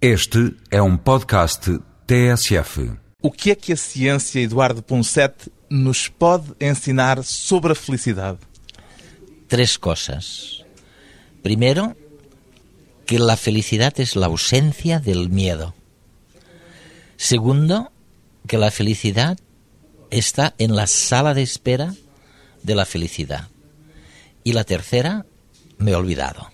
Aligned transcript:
Este 0.00 0.54
é 0.70 0.82
um 0.82 0.94
podcast 0.94 1.80
TSF. 2.06 2.92
O 3.22 3.32
que 3.32 3.50
é 3.50 3.54
que 3.54 3.72
a 3.72 3.76
ciência, 3.78 4.40
Eduardo 4.40 4.82
Ponset, 4.82 5.50
nos 5.70 6.06
pode 6.06 6.52
ensinar 6.60 7.24
sobre 7.24 7.72
a 7.72 7.74
felicidade? 7.74 8.38
Tres 9.48 9.78
cosas. 9.78 10.62
Primero, 11.42 11.96
que 13.06 13.18
la 13.18 13.38
felicidad 13.38 13.98
es 13.98 14.16
la 14.16 14.26
ausencia 14.26 14.98
del 14.98 15.30
miedo. 15.30 15.74
Segundo, 17.16 17.90
que 18.46 18.58
la 18.58 18.70
felicidad 18.70 19.38
está 20.10 20.54
en 20.58 20.76
la 20.76 20.86
sala 20.86 21.32
de 21.32 21.42
espera 21.42 21.94
de 22.62 22.74
la 22.74 22.84
felicidad. 22.84 23.48
Y 24.44 24.52
la 24.52 24.64
tercera, 24.64 25.24
me 25.78 25.92
he 25.92 25.94
olvidado. 25.94 26.50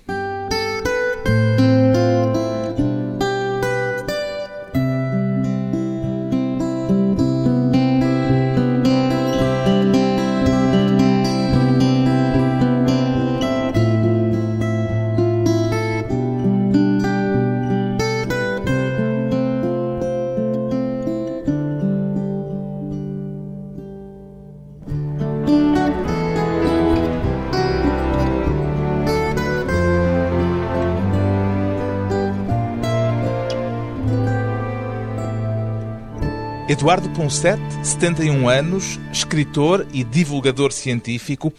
Eduardo 36.69 37.11
Ponset, 37.11 37.59
71 37.83 38.49
anos, 38.49 38.99
escritor 39.13 39.87
e 39.93 40.05
divulgador 40.05 40.73
científico. 40.73 41.53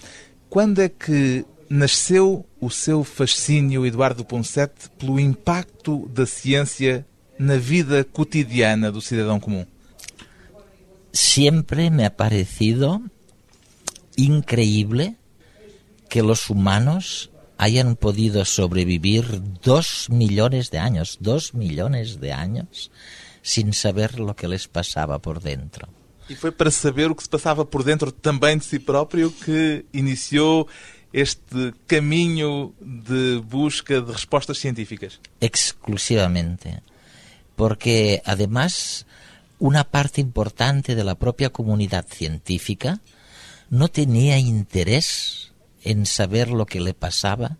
Quando 0.50 0.82
é 0.82 0.88
que 0.88 1.46
nasceu 1.70 2.46
o 2.60 2.70
seu 2.70 3.04
fascínio, 3.04 3.86
Eduardo 3.86 4.24
Ponset, 4.24 4.72
pelo 4.98 5.20
impacto 5.20 6.08
da 6.08 6.26
ciência 6.26 7.06
na 7.38 7.58
vida 7.58 8.04
cotidiana 8.06 8.92
do 8.92 9.02
cidadão 9.02 9.40
comum? 9.40 9.66
Siempre 11.12 11.90
me 11.90 12.06
ha 12.06 12.10
parecido 12.10 13.02
increíble 14.18 15.16
que 16.10 16.22
los 16.22 16.50
humanos 16.50 17.30
hayan 17.58 17.96
podido 17.96 18.46
sobrevivir 18.46 19.42
dos 19.62 20.10
millones 20.10 20.72
de 20.72 20.80
años, 20.80 21.18
dos 21.20 21.54
millones 21.54 22.20
de 22.20 22.32
años, 22.32 22.92
sin 23.44 23.74
saber 23.74 24.20
lo 24.20 24.36
que 24.36 24.48
les 24.48 24.68
pasaba 24.68 25.20
por 25.20 25.44
dentro. 25.44 25.88
E 26.30 26.36
foi 26.36 26.52
para 26.52 26.72
saber 26.72 27.12
o 27.12 27.16
que 27.16 27.22
se 27.22 27.30
passava 27.30 27.66
por 27.66 27.84
dentro 27.84 28.10
também 28.12 28.58
de 28.58 28.64
si 28.64 28.80
próprio 28.80 29.30
que 29.30 29.86
iniciou 29.94 30.68
este 31.12 31.76
caminho 31.86 32.74
de 32.82 33.44
busca 33.44 34.02
de 34.02 34.12
respostas 34.12 34.58
científicas. 34.58 35.20
Exclusivamente. 35.42 36.82
Porque 37.56 38.24
además 38.26 39.06
una 39.60 39.84
parte 39.84 40.22
importante 40.22 40.96
de 40.96 41.04
la 41.04 41.16
propia 41.16 41.52
comunidad 41.52 42.08
científica 42.08 43.02
no 43.70 43.90
tenía 43.90 44.40
interés 44.40 45.52
en 45.84 46.06
saber 46.06 46.50
lo 46.50 46.66
que 46.66 46.80
le 46.80 46.94
pasaba 46.94 47.58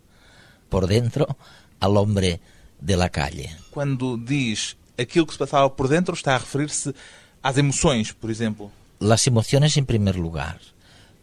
por 0.70 0.86
dentro 0.86 1.36
al 1.78 1.96
hombre 1.96 2.40
de 2.80 2.96
la 2.96 3.10
calle. 3.10 3.54
Quando 3.70 4.16
diz 4.16 4.76
aquilo 4.98 5.26
que 5.26 5.32
se 5.32 5.38
passava 5.38 5.68
por 5.74 5.88
dentro, 5.88 6.14
está 6.14 6.34
a 6.34 6.38
referir-se 6.38 6.94
às 7.42 7.56
emoções, 7.58 8.12
por 8.12 8.30
exemplo. 8.30 8.70
Las 9.00 9.26
emociones 9.26 9.76
en 9.76 9.86
primer 9.86 10.16
lugar. 10.16 10.60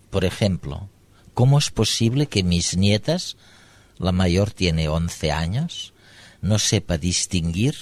Por 0.09 0.25
ejemplo, 0.25 0.89
¿cómo 1.33 1.57
es 1.57 1.71
posible 1.71 2.27
que 2.27 2.43
mis 2.43 2.75
nietas, 2.75 3.37
la 3.97 4.11
mayor 4.11 4.51
tiene 4.51 4.89
11 4.89 5.31
años, 5.31 5.93
no 6.41 6.59
sepa 6.59 6.97
distinguir, 6.97 7.75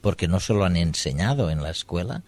porque 0.00 0.28
no 0.28 0.40
se 0.40 0.52
lo 0.52 0.64
han 0.64 0.76
enseñado 0.76 1.50
en 1.50 1.62
la 1.62 1.70
escuela, 1.70 2.22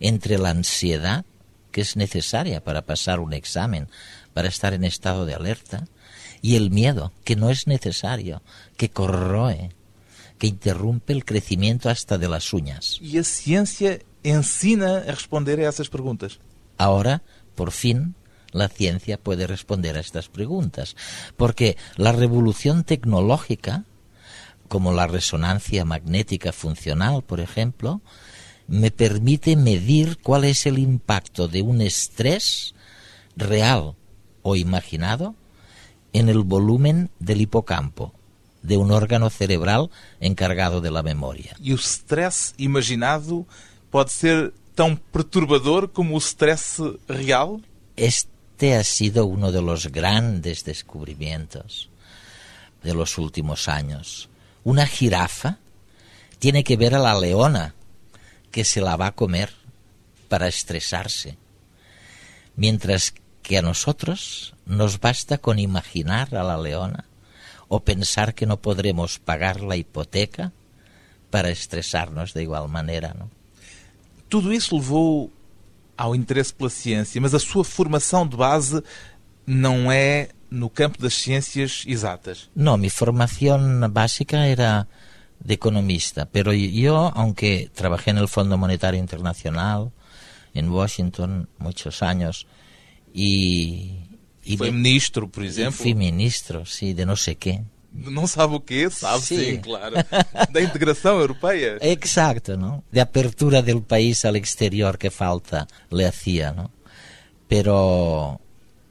entre 0.00 0.38
la 0.38 0.50
ansiedad, 0.50 1.24
que 1.72 1.82
es 1.82 1.96
necesaria 1.96 2.62
para 2.62 2.82
pasar 2.82 3.20
un 3.20 3.34
examen, 3.34 3.88
para 4.32 4.48
estar 4.48 4.72
en 4.72 4.84
estado 4.84 5.26
de 5.26 5.34
alerta, 5.34 5.86
y 6.40 6.56
el 6.56 6.70
miedo, 6.70 7.12
que 7.24 7.36
no 7.36 7.50
es 7.50 7.66
necesario, 7.66 8.42
que 8.76 8.90
corroe, 8.90 9.70
que 10.38 10.46
interrumpe 10.46 11.12
el 11.12 11.24
crecimiento 11.24 11.90
hasta 11.90 12.16
de 12.18 12.28
las 12.28 12.52
uñas. 12.52 12.98
E 13.02 13.18
a 13.18 13.24
ciência 13.24 14.00
ensina 14.22 15.02
a 15.04 15.12
responder 15.12 15.60
a 15.60 15.68
essas 15.68 15.88
perguntas. 15.88 16.38
Ahora, 16.78 17.22
por 17.54 17.72
fin, 17.72 18.14
la 18.52 18.68
ciencia 18.68 19.18
puede 19.18 19.46
responder 19.46 19.96
a 19.96 20.00
estas 20.00 20.28
preguntas, 20.28 20.96
porque 21.36 21.76
la 21.96 22.12
revolución 22.12 22.84
tecnológica, 22.84 23.84
como 24.68 24.92
la 24.92 25.06
resonancia 25.06 25.84
magnética 25.84 26.52
funcional, 26.52 27.22
por 27.22 27.40
ejemplo, 27.40 28.00
me 28.68 28.90
permite 28.90 29.56
medir 29.56 30.18
cuál 30.18 30.44
es 30.44 30.66
el 30.66 30.78
impacto 30.78 31.48
de 31.48 31.62
un 31.62 31.80
estrés 31.80 32.74
real 33.36 33.96
o 34.42 34.56
imaginado 34.56 35.34
en 36.12 36.28
el 36.28 36.40
volumen 36.40 37.10
del 37.18 37.40
hipocampo, 37.40 38.14
de 38.62 38.76
un 38.76 38.90
órgano 38.90 39.30
cerebral 39.30 39.90
encargado 40.20 40.80
de 40.80 40.90
la 40.90 41.02
memoria. 41.02 41.56
E 41.62 41.72
o 41.72 41.78
stress 41.78 42.54
imaginado 42.58 43.46
pode 43.90 44.12
ser 44.12 44.52
tão 44.74 44.94
perturbador 44.94 45.88
como 45.88 46.14
o 46.14 46.20
stress 46.20 46.78
real? 47.08 47.60
Este 47.96 48.74
ha 48.74 48.84
sido 48.84 49.26
uno 49.26 49.50
de 49.50 49.60
los 49.60 49.86
grandes 49.86 50.64
descubrimientos 50.64 51.88
de 52.82 52.94
los 52.94 53.18
últimos 53.18 53.68
años. 53.68 54.28
Una 54.62 54.86
jirafa 54.86 55.58
tiene 56.38 56.62
que 56.62 56.76
ver 56.76 56.94
a 56.94 57.00
la 57.00 57.18
leona 57.18 57.74
que 58.50 58.64
se 58.64 58.80
la 58.80 58.96
va 58.96 59.08
a 59.08 59.14
comer 59.14 59.52
para 60.28 60.46
estresarse, 60.46 61.36
mientras 62.54 63.14
que 63.42 63.58
a 63.58 63.62
nosotros 63.62 64.54
nos 64.66 65.00
basta 65.00 65.38
con 65.38 65.58
imaginar 65.58 66.34
a 66.36 66.42
la 66.42 66.58
leona 66.58 67.07
o 67.68 67.80
pensar 67.80 68.32
que 68.32 68.46
no 68.46 68.56
podremos 68.56 69.18
pagar 69.18 69.60
la 69.60 69.76
hipoteca 69.76 70.52
para 71.30 71.50
estresarnos 71.50 72.32
de 72.32 72.42
igual 72.42 72.68
manera, 72.68 73.14
não? 73.18 73.30
Tudo 74.28 74.52
isso 74.52 74.76
levou 74.76 75.32
ao 75.96 76.14
interesse 76.14 76.52
pela 76.52 76.70
ciência, 76.70 77.20
mas 77.20 77.34
a 77.34 77.38
sua 77.38 77.64
formação 77.64 78.26
de 78.26 78.36
base 78.36 78.82
não 79.46 79.90
é 79.90 80.28
no 80.50 80.70
campo 80.70 81.00
das 81.00 81.14
ciências 81.14 81.84
exatas. 81.86 82.50
No, 82.54 82.76
mi 82.76 82.90
formación 82.90 83.80
básica 83.92 84.46
era 84.46 84.86
de 85.40 85.54
economista, 85.54 86.26
pero 86.26 86.52
yo, 86.52 87.12
aunque 87.14 87.70
trabajé 87.74 88.10
en 88.10 88.18
el 88.18 88.28
Fondo 88.28 88.56
Monetario 88.58 89.00
Internacional, 89.00 89.92
en 90.54 90.68
Washington, 90.70 91.48
muchos 91.58 92.02
años, 92.02 92.46
y... 93.12 94.07
Foi 94.56 94.68
de- 94.70 94.76
ministro, 94.76 95.28
por 95.28 95.44
exemplo. 95.44 95.72
fui 95.72 95.94
ministro, 95.94 96.64
sí, 96.64 96.94
de 96.94 97.04
no 97.04 97.16
sé 97.16 97.34
qué. 97.36 97.62
Não 97.92 98.26
sabe 98.26 98.54
o 98.54 98.60
quê? 98.60 98.88
Sabe 98.90 99.22
sim, 99.22 99.36
Sim. 99.54 99.60
claro. 99.60 99.94
Da 100.52 100.60
integração 100.60 101.18
europeia. 101.18 101.78
Exacto, 101.82 102.56
¿no? 102.56 102.84
De 102.92 103.00
apertura 103.00 103.62
del 103.62 103.82
país 103.82 104.24
al 104.24 104.36
exterior 104.36 104.98
que 104.98 105.10
falta 105.10 105.66
le 105.90 106.06
hacía, 106.06 106.52
¿no? 106.52 106.70
Pero 107.48 108.40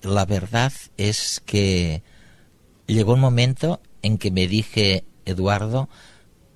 la 0.01 0.25
verdad 0.25 0.73
es 0.97 1.41
que 1.45 2.01
llegó 2.87 3.13
un 3.13 3.19
momento 3.19 3.79
en 4.01 4.17
que 4.17 4.31
me 4.31 4.47
dije, 4.47 5.03
Eduardo, 5.25 5.89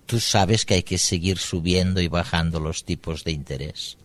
tú 0.08 0.20
sabes 0.20 0.66
que 0.66 0.74
hay 0.76 0.84
que 0.84 0.98
seguir 0.98 1.38
subiendo 1.38 2.02
y 2.02 2.08
bajando 2.08 2.60
los 2.60 2.84
tipos 2.84 3.24
de 3.24 3.32
interés. 3.32 3.98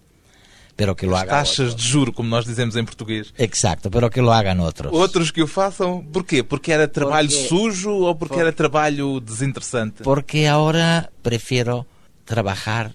Pero 0.77 0.95
que 0.95 1.07
lo 1.07 1.17
As 1.17 1.23
hagan 1.23 1.37
taxas 1.45 1.73
otros. 1.73 1.77
de 1.85 1.91
juro, 1.91 2.13
como 2.13 2.29
nós 2.29 2.45
dizemos 2.45 2.77
em 2.77 2.85
português. 2.85 3.33
Exacto, 3.39 3.91
pero 3.91 4.11
que 4.11 4.21
lo 4.21 4.31
hagan 4.31 4.61
otros. 4.61 4.93
Outros 4.93 5.31
que 5.31 5.43
o 5.43 5.47
façam, 5.47 6.05
porquê? 6.13 6.43
Porque 6.43 6.71
era 6.71 6.87
trabalho 6.87 7.31
Porque- 7.31 7.49
sujo 7.49 7.93
ou 8.05 8.15
porque 8.15 8.35
por- 8.35 8.43
era 8.43 8.53
trabalho 8.53 9.19
desinteressante? 9.21 10.03
Porque 10.03 10.47
ahora 10.47 11.11
prefiero 11.23 11.87
trabajar, 12.27 12.95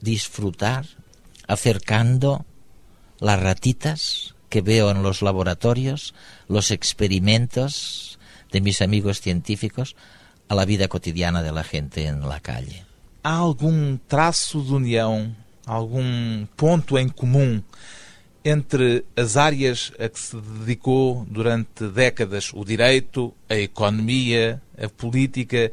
disfrutar, 0.00 0.86
acercando 1.46 2.44
las 3.20 3.40
ratitas 3.40 4.34
que 4.48 4.60
veo 4.60 4.90
en 4.90 5.02
los 5.02 5.22
laboratorios, 5.22 6.12
los 6.48 6.70
experimentos 6.72 8.18
de 8.52 8.60
mis 8.60 8.82
amigos 8.82 9.20
científicos 9.20 9.96
a 10.48 10.54
la 10.54 10.64
vida 10.64 10.88
cotidiana 10.88 11.42
de 11.42 11.52
la 11.52 11.64
gente 11.64 12.06
en 12.06 12.28
la 12.28 12.40
calle. 12.40 12.84
Há 13.22 13.36
algum 13.38 13.96
traço 14.08 14.60
de 14.62 14.72
união, 14.72 15.34
algum 15.66 16.46
ponto 16.56 16.96
em 16.96 17.08
comum 17.08 17.60
entre 18.44 19.04
as 19.16 19.36
áreas 19.36 19.92
a 19.98 20.08
que 20.08 20.20
se 20.20 20.36
dedicou 20.36 21.26
durante 21.28 21.88
décadas, 21.88 22.52
o 22.54 22.64
direito, 22.64 23.34
a 23.48 23.56
economia, 23.56 24.62
a 24.80 24.88
política, 24.88 25.72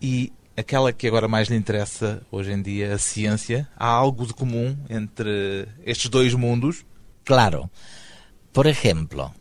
e 0.00 0.30
aquela 0.54 0.92
que 0.92 1.06
agora 1.06 1.26
mais 1.26 1.48
lhe 1.48 1.56
interessa 1.56 2.20
hoje 2.30 2.52
em 2.52 2.60
dia, 2.60 2.94
a 2.94 2.98
ciência, 2.98 3.66
há 3.74 3.86
algo 3.86 4.26
de 4.26 4.34
comum 4.34 4.76
entre 4.90 5.66
estes 5.86 6.10
dois 6.10 6.34
mundos? 6.34 6.84
Claro. 7.24 7.70
Por 8.52 8.66
ejemplo, 8.66 9.34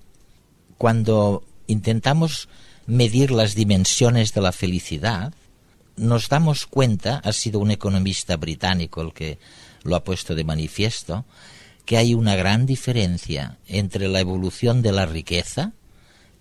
cuando 0.78 1.44
intentamos 1.68 2.48
medir 2.88 3.32
las 3.32 3.54
dimensiones 3.54 4.34
de 4.34 4.40
la 4.40 4.54
felicidad, 4.54 5.34
nos 5.98 6.30
damos 6.30 6.66
cuenta, 6.66 7.22
ha 7.24 7.34
sido 7.34 7.60
un 7.60 7.72
economista 7.72 8.38
británico 8.38 9.02
el 9.02 9.12
que 9.12 9.40
lo 9.84 9.96
ha 9.96 10.04
puesto 10.04 10.36
de 10.36 10.44
manifiesto, 10.44 11.26
que 11.86 11.98
hay 11.98 12.14
una 12.14 12.36
gran 12.36 12.66
diferencia 12.66 13.58
entre 13.68 14.08
la 14.08 14.20
evolución 14.20 14.82
de 14.82 14.92
la 14.92 15.06
riqueza, 15.06 15.74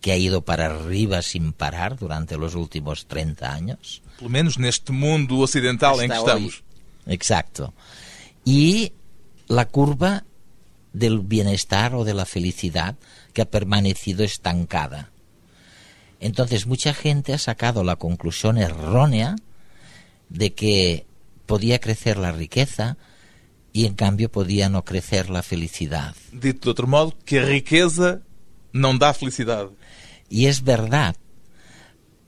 que 0.00 0.12
ha 0.12 0.16
ido 0.16 0.42
para 0.42 0.66
arriba 0.66 1.22
sin 1.22 1.52
parar 1.52 1.98
durante 1.98 2.38
los 2.38 2.54
últimos 2.54 3.06
30 3.06 3.52
años. 3.52 4.02
Por 4.16 4.24
lo 4.24 4.28
menos 4.30 4.58
neste 4.58 4.92
mundo 4.92 5.38
ocidental 5.38 6.00
en 6.00 6.10
que 6.10 6.16
estamos. 6.16 6.62
Exacto. 7.06 7.74
Y 8.44 8.92
la 9.48 9.66
curva 9.66 10.24
del 10.92 11.20
bienestar 11.20 11.94
o 11.94 12.04
de 12.04 12.14
la 12.14 12.24
felicidad 12.24 12.96
que 13.32 13.42
ha 13.42 13.50
permanecido 13.50 14.24
estancada. 14.24 15.10
Entonces 16.20 16.66
mucha 16.66 16.94
gente 16.94 17.32
ha 17.32 17.38
sacado 17.38 17.84
la 17.84 17.96
conclusión 17.96 18.58
errónea 18.58 19.36
de 20.28 20.52
que 20.52 21.06
podía 21.46 21.80
crecer 21.80 22.16
la 22.18 22.32
riqueza 22.32 22.96
y 23.72 23.86
en 23.86 23.94
cambio 23.94 24.30
podía 24.30 24.68
no 24.68 24.84
crecer 24.84 25.30
la 25.30 25.42
felicidad. 25.42 26.14
Dito 26.32 26.66
de 26.66 26.70
otro 26.70 26.86
modo, 26.86 27.14
que 27.24 27.42
riqueza 27.42 28.20
no 28.72 28.96
da 28.98 29.14
felicidad. 29.14 29.68
Y 30.28 30.46
es 30.46 30.62
verdad, 30.62 31.16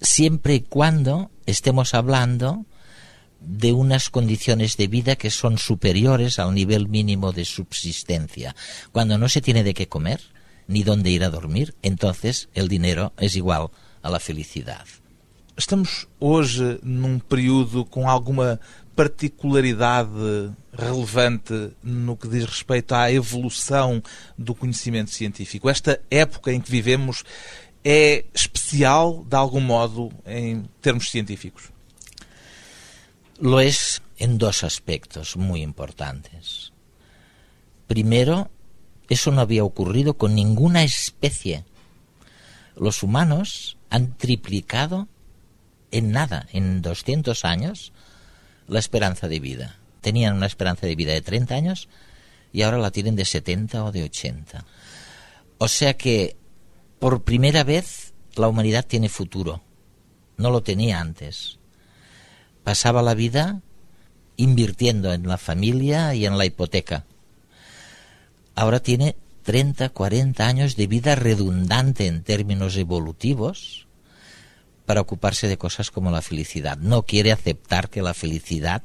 siempre 0.00 0.54
y 0.56 0.60
cuando 0.60 1.30
estemos 1.46 1.94
hablando 1.94 2.64
de 3.40 3.72
unas 3.72 4.08
condiciones 4.10 4.76
de 4.76 4.86
vida 4.86 5.16
que 5.16 5.30
son 5.30 5.58
superiores 5.58 6.38
al 6.38 6.54
nivel 6.54 6.88
mínimo 6.88 7.32
de 7.32 7.44
subsistencia. 7.44 8.54
Cuando 8.92 9.18
no 9.18 9.28
se 9.28 9.40
tiene 9.40 9.64
de 9.64 9.74
qué 9.74 9.88
comer 9.88 10.20
ni 10.68 10.84
dónde 10.84 11.10
ir 11.10 11.24
a 11.24 11.30
dormir, 11.30 11.74
entonces 11.82 12.48
el 12.54 12.68
dinero 12.68 13.12
es 13.18 13.34
igual 13.36 13.70
a 14.02 14.10
la 14.10 14.20
felicidad. 14.20 14.86
Estamos 15.56 16.08
hoje 16.18 16.80
num 16.82 17.18
período 17.18 17.84
com 17.84 18.08
alguma 18.08 18.58
particularidade 18.94 20.52
relevante 20.72 21.72
no 21.82 22.16
que 22.16 22.28
diz 22.28 22.44
respeito 22.44 22.94
à 22.94 23.10
evolução 23.12 24.02
do 24.36 24.54
conhecimento 24.54 25.10
científico. 25.10 25.68
Esta 25.68 26.00
época 26.10 26.52
em 26.52 26.60
que 26.60 26.70
vivemos 26.70 27.24
é 27.84 28.24
especial, 28.32 29.24
de 29.24 29.36
algum 29.36 29.60
modo, 29.60 30.12
em 30.26 30.64
termos 30.80 31.10
científicos? 31.10 31.70
Lo 33.40 33.60
es 33.60 34.00
en 34.18 34.38
dos 34.38 34.62
aspectos 34.62 35.36
muy 35.36 35.62
importantes. 35.62 36.72
Primero, 37.88 38.50
eso 39.08 39.32
no 39.32 39.40
había 39.40 39.64
ocurrido 39.64 40.14
con 40.14 40.34
ninguna 40.34 40.84
especie. 40.84 41.64
Los 42.76 43.02
humanos 43.02 43.76
han 43.90 44.16
triplicado 44.16 45.08
en 45.90 46.12
nada, 46.12 46.46
en 46.52 46.80
200 46.82 47.44
años, 47.44 47.92
la 48.68 48.78
esperanza 48.78 49.28
de 49.28 49.40
vida. 49.40 49.78
Tenían 50.00 50.36
una 50.36 50.46
esperanza 50.46 50.86
de 50.86 50.96
vida 50.96 51.12
de 51.12 51.22
30 51.22 51.54
años 51.54 51.88
y 52.52 52.62
ahora 52.62 52.78
la 52.78 52.90
tienen 52.90 53.16
de 53.16 53.24
70 53.24 53.84
o 53.84 53.92
de 53.92 54.04
80. 54.04 54.64
O 55.58 55.68
sea 55.68 55.94
que 55.94 56.36
por 56.98 57.22
primera 57.22 57.64
vez 57.64 58.12
la 58.36 58.48
humanidad 58.48 58.86
tiene 58.86 59.08
futuro. 59.08 59.62
No 60.36 60.50
lo 60.50 60.62
tenía 60.62 61.00
antes. 61.00 61.58
Pasaba 62.64 63.02
la 63.02 63.14
vida 63.14 63.60
invirtiendo 64.36 65.12
en 65.12 65.26
la 65.26 65.38
familia 65.38 66.14
y 66.14 66.26
en 66.26 66.38
la 66.38 66.46
hipoteca. 66.46 67.04
Ahora 68.54 68.80
tiene 68.80 69.16
30, 69.44 69.90
40 69.90 70.46
años 70.46 70.76
de 70.76 70.86
vida 70.86 71.14
redundante 71.14 72.06
en 72.06 72.22
términos 72.22 72.76
evolutivos 72.76 73.86
para 74.92 75.00
ocuparse 75.00 75.48
de 75.48 75.56
cosas 75.56 75.90
como 75.90 76.10
la 76.10 76.20
felicidad. 76.20 76.76
No 76.76 77.04
quiere 77.04 77.32
aceptar 77.32 77.88
que 77.88 78.02
la 78.02 78.12
felicidad 78.12 78.82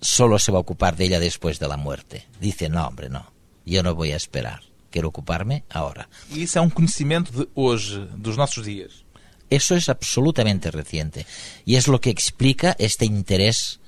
solo 0.00 0.38
se 0.38 0.50
va 0.50 0.56
a 0.56 0.62
ocupar 0.62 0.96
de 0.96 1.04
ella 1.04 1.20
después 1.20 1.58
de 1.58 1.68
la 1.68 1.76
muerte. 1.76 2.26
Dice, 2.40 2.70
no, 2.70 2.86
hombre, 2.86 3.10
no, 3.10 3.30
yo 3.66 3.82
no 3.82 3.94
voy 3.94 4.12
a 4.12 4.16
esperar. 4.16 4.62
Quero 4.90 5.08
ocupar-me 5.08 5.62
agora. 5.68 6.08
E 6.30 6.42
isso 6.42 6.56
é 6.56 6.62
um 6.62 6.70
conhecimento 6.70 7.30
de 7.32 7.46
hoje, 7.54 8.08
dos 8.16 8.38
nossos 8.38 8.64
dias. 8.64 9.04
Eso 9.50 9.76
es 9.76 9.90
absolutamente 9.90 10.70
reciente 10.70 11.26
y 11.66 11.76
es 11.76 11.86
lo 11.86 12.00
que 12.00 12.08
explica 12.08 12.74
este 12.78 13.04
interés 13.04 13.80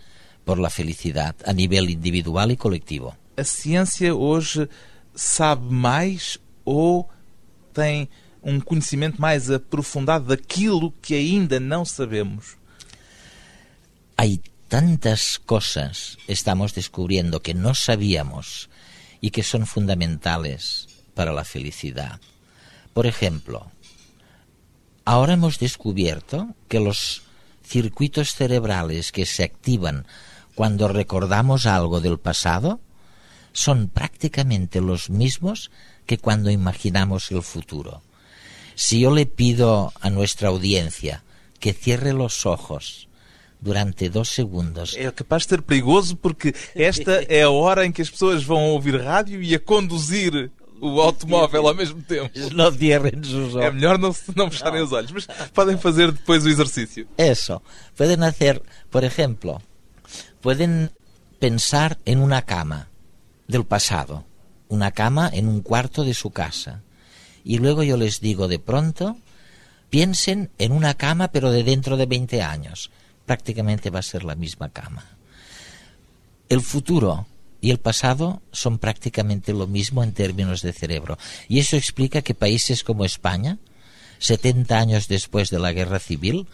por 0.44 0.58
la 0.58 0.68
felicidad 0.68 1.34
a 1.46 1.54
nivel 1.54 1.88
individual 1.88 2.50
y 2.50 2.58
colectivo. 2.58 3.16
A 3.38 3.42
ciência 3.42 4.14
hoje 4.14 4.68
sabe 5.14 5.72
mais 5.72 6.38
ou 6.62 7.08
tem 7.72 8.06
um 8.46 8.60
conhecimento 8.60 9.20
mais 9.20 9.50
aprofundado 9.50 10.26
daquilo 10.26 10.94
que 11.02 11.16
ainda 11.16 11.58
não 11.58 11.84
sabemos? 11.84 12.56
Hay 14.16 14.40
tantas 14.68 15.36
cosas 15.38 16.16
estamos 16.28 16.72
descubriendo 16.72 17.42
que 17.42 17.54
no 17.54 17.74
sabíamos 17.74 18.70
y 19.20 19.30
que 19.30 19.42
son 19.42 19.66
fundamentales 19.66 20.86
para 21.14 21.32
la 21.32 21.44
felicidad. 21.44 22.20
Por 22.94 23.06
ejemplo, 23.06 23.72
ahora 25.04 25.32
hemos 25.32 25.58
descubierto 25.58 26.54
que 26.68 26.78
los 26.78 27.22
circuitos 27.64 28.36
cerebrales 28.36 29.10
que 29.10 29.26
se 29.26 29.42
activan 29.42 30.06
cuando 30.54 30.86
recordamos 30.86 31.66
algo 31.66 32.00
del 32.00 32.18
pasado 32.20 32.78
son 33.52 33.88
prácticamente 33.88 34.80
los 34.80 35.10
mismos 35.10 35.72
que 36.06 36.18
cuando 36.18 36.50
imaginamos 36.50 37.32
el 37.32 37.42
futuro. 37.42 38.02
Si 38.76 39.00
yo 39.00 39.10
le 39.10 39.24
pido 39.24 39.92
a 40.00 40.10
nuestra 40.10 40.48
audiencia 40.48 41.24
que 41.58 41.72
cierre 41.72 42.12
los 42.12 42.44
ojos 42.44 43.08
durante 43.58 44.10
dos 44.10 44.28
segundos. 44.28 44.94
É 44.94 45.10
capaz 45.10 45.44
de 45.44 45.48
ser 45.48 45.62
perigoso 45.62 46.14
porque 46.14 46.54
esta 46.74 47.24
é 47.26 47.42
a 47.42 47.50
hora 47.50 47.86
em 47.86 47.90
que 47.90 48.02
as 48.02 48.10
pessoas 48.10 48.44
vão 48.44 48.70
ouvir 48.70 49.00
rádio 49.00 49.42
e 49.42 49.54
a 49.54 49.58
conduzir 49.58 50.50
o 50.78 51.00
automóvel 51.00 51.66
ao 51.66 51.74
mesmo 51.74 52.02
tempo. 52.02 52.30
No 52.52 52.70
cierren 52.70 53.24
sus 53.24 53.54
ojos. 53.54 53.64
É 53.64 53.70
melhor 53.70 53.98
não, 53.98 54.14
não 54.36 54.50
fecharem 54.50 54.82
os 54.82 54.92
olhos, 54.92 55.10
mas 55.10 55.26
podem 55.54 55.78
fazer 55.78 56.12
depois 56.12 56.44
o 56.44 56.48
exercício. 56.50 57.08
Eso. 57.16 57.62
Pueden 57.96 58.22
hacer, 58.22 58.62
por 58.90 59.04
ejemplo, 59.04 59.62
pueden 60.42 60.92
pensar 61.38 61.98
en 62.04 62.20
una 62.20 62.42
cama 62.42 62.88
del 63.48 63.64
pasado, 63.64 64.24
una 64.68 64.90
cama 64.90 65.30
en 65.32 65.48
un 65.48 65.62
cuarto 65.62 66.04
de 66.04 66.12
su 66.12 66.30
casa. 66.30 66.82
Y 67.46 67.58
luego 67.58 67.84
yo 67.84 67.96
les 67.96 68.20
digo 68.20 68.48
de 68.48 68.58
pronto, 68.58 69.16
piensen 69.88 70.50
en 70.58 70.72
una 70.72 70.94
cama 70.94 71.28
pero 71.28 71.52
de 71.52 71.62
dentro 71.62 71.96
de 71.96 72.04
20 72.04 72.42
años. 72.42 72.90
Prácticamente 73.24 73.88
va 73.88 74.00
a 74.00 74.02
ser 74.02 74.24
la 74.24 74.34
misma 74.34 74.70
cama. 74.70 75.04
El 76.48 76.60
futuro 76.60 77.28
y 77.60 77.70
el 77.70 77.78
pasado 77.78 78.42
son 78.50 78.78
prácticamente 78.78 79.52
lo 79.52 79.68
mismo 79.68 80.02
en 80.02 80.12
términos 80.12 80.60
de 80.60 80.72
cerebro. 80.72 81.18
Y 81.48 81.60
eso 81.60 81.76
explica 81.76 82.20
que 82.20 82.34
países 82.34 82.82
como 82.82 83.04
España, 83.04 83.58
70 84.18 84.76
años 84.76 85.06
después 85.06 85.48
de 85.48 85.60
la 85.60 85.72
guerra 85.72 86.00
civil, 86.00 86.48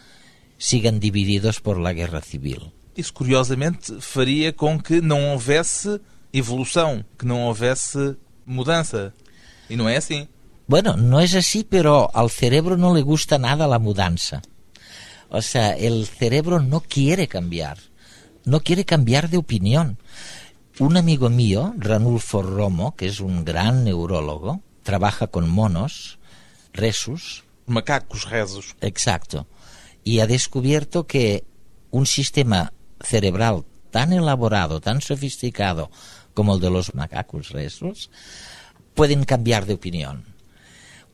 sigan 0.59 1.01
divididos 1.01 1.61
por 1.61 1.79
la 1.79 1.95
guerra 1.95 2.21
civil. 2.21 2.71
Isso, 2.95 3.15
curiosamente, 3.15 3.95
faria 4.01 4.53
com 4.53 4.79
que 4.79 5.01
não 5.01 5.31
houvesse 5.31 5.99
evolução, 6.35 7.03
que 7.19 7.25
não 7.25 7.45
houvesse 7.45 8.15
mudança. 8.45 9.15
E 9.71 9.77
não 9.77 9.89
é 9.89 9.97
assim. 9.97 10.29
Bueno, 10.67 10.97
no 10.97 11.21
es 11.21 11.35
así, 11.35 11.65
pero 11.69 12.11
al 12.15 12.31
cerebro 12.31 12.77
no 12.77 12.95
le 12.95 13.03
gusta 13.03 13.39
nada 13.39 13.67
la 13.67 13.79
mudanza. 13.79 14.43
O 15.29 15.43
sea, 15.43 15.77
el 15.77 16.07
cerebro 16.07 16.61
no 16.61 16.81
quiere 16.81 17.27
cambiar, 17.27 17.79
no 18.45 18.61
quiere 18.61 18.85
cambiar 18.85 19.31
de 19.31 19.39
opinión. 19.39 19.99
Un 20.79 20.97
amigo 20.97 21.29
mío, 21.29 21.75
Ranulfo 21.77 22.43
Romo, 22.43 22.95
que 22.97 23.07
es 23.07 23.21
un 23.21 23.45
gran 23.45 23.85
neurólogo, 23.85 24.61
trabaja 24.83 25.27
con 25.27 25.49
monos, 25.49 26.19
resus, 26.73 27.45
Macacos 27.67 28.29
rezos. 28.29 28.77
exacto, 28.81 29.47
y 30.05 30.21
ha 30.21 30.27
descubierto 30.27 31.07
que 31.07 31.45
un 31.91 32.07
sistema 32.07 32.73
cerebral 33.01 33.65
tan 33.91 34.13
elaborado, 34.13 34.81
tan 34.81 35.01
sofisticado 35.01 35.91
como 36.35 36.55
el 36.55 36.61
de 36.61 36.71
los 36.71 36.95
macacos 36.95 37.51
resus, 37.51 38.11
pueden 38.95 39.25
cambiar 39.25 39.67
de 39.67 39.75
opinión. 39.75 40.32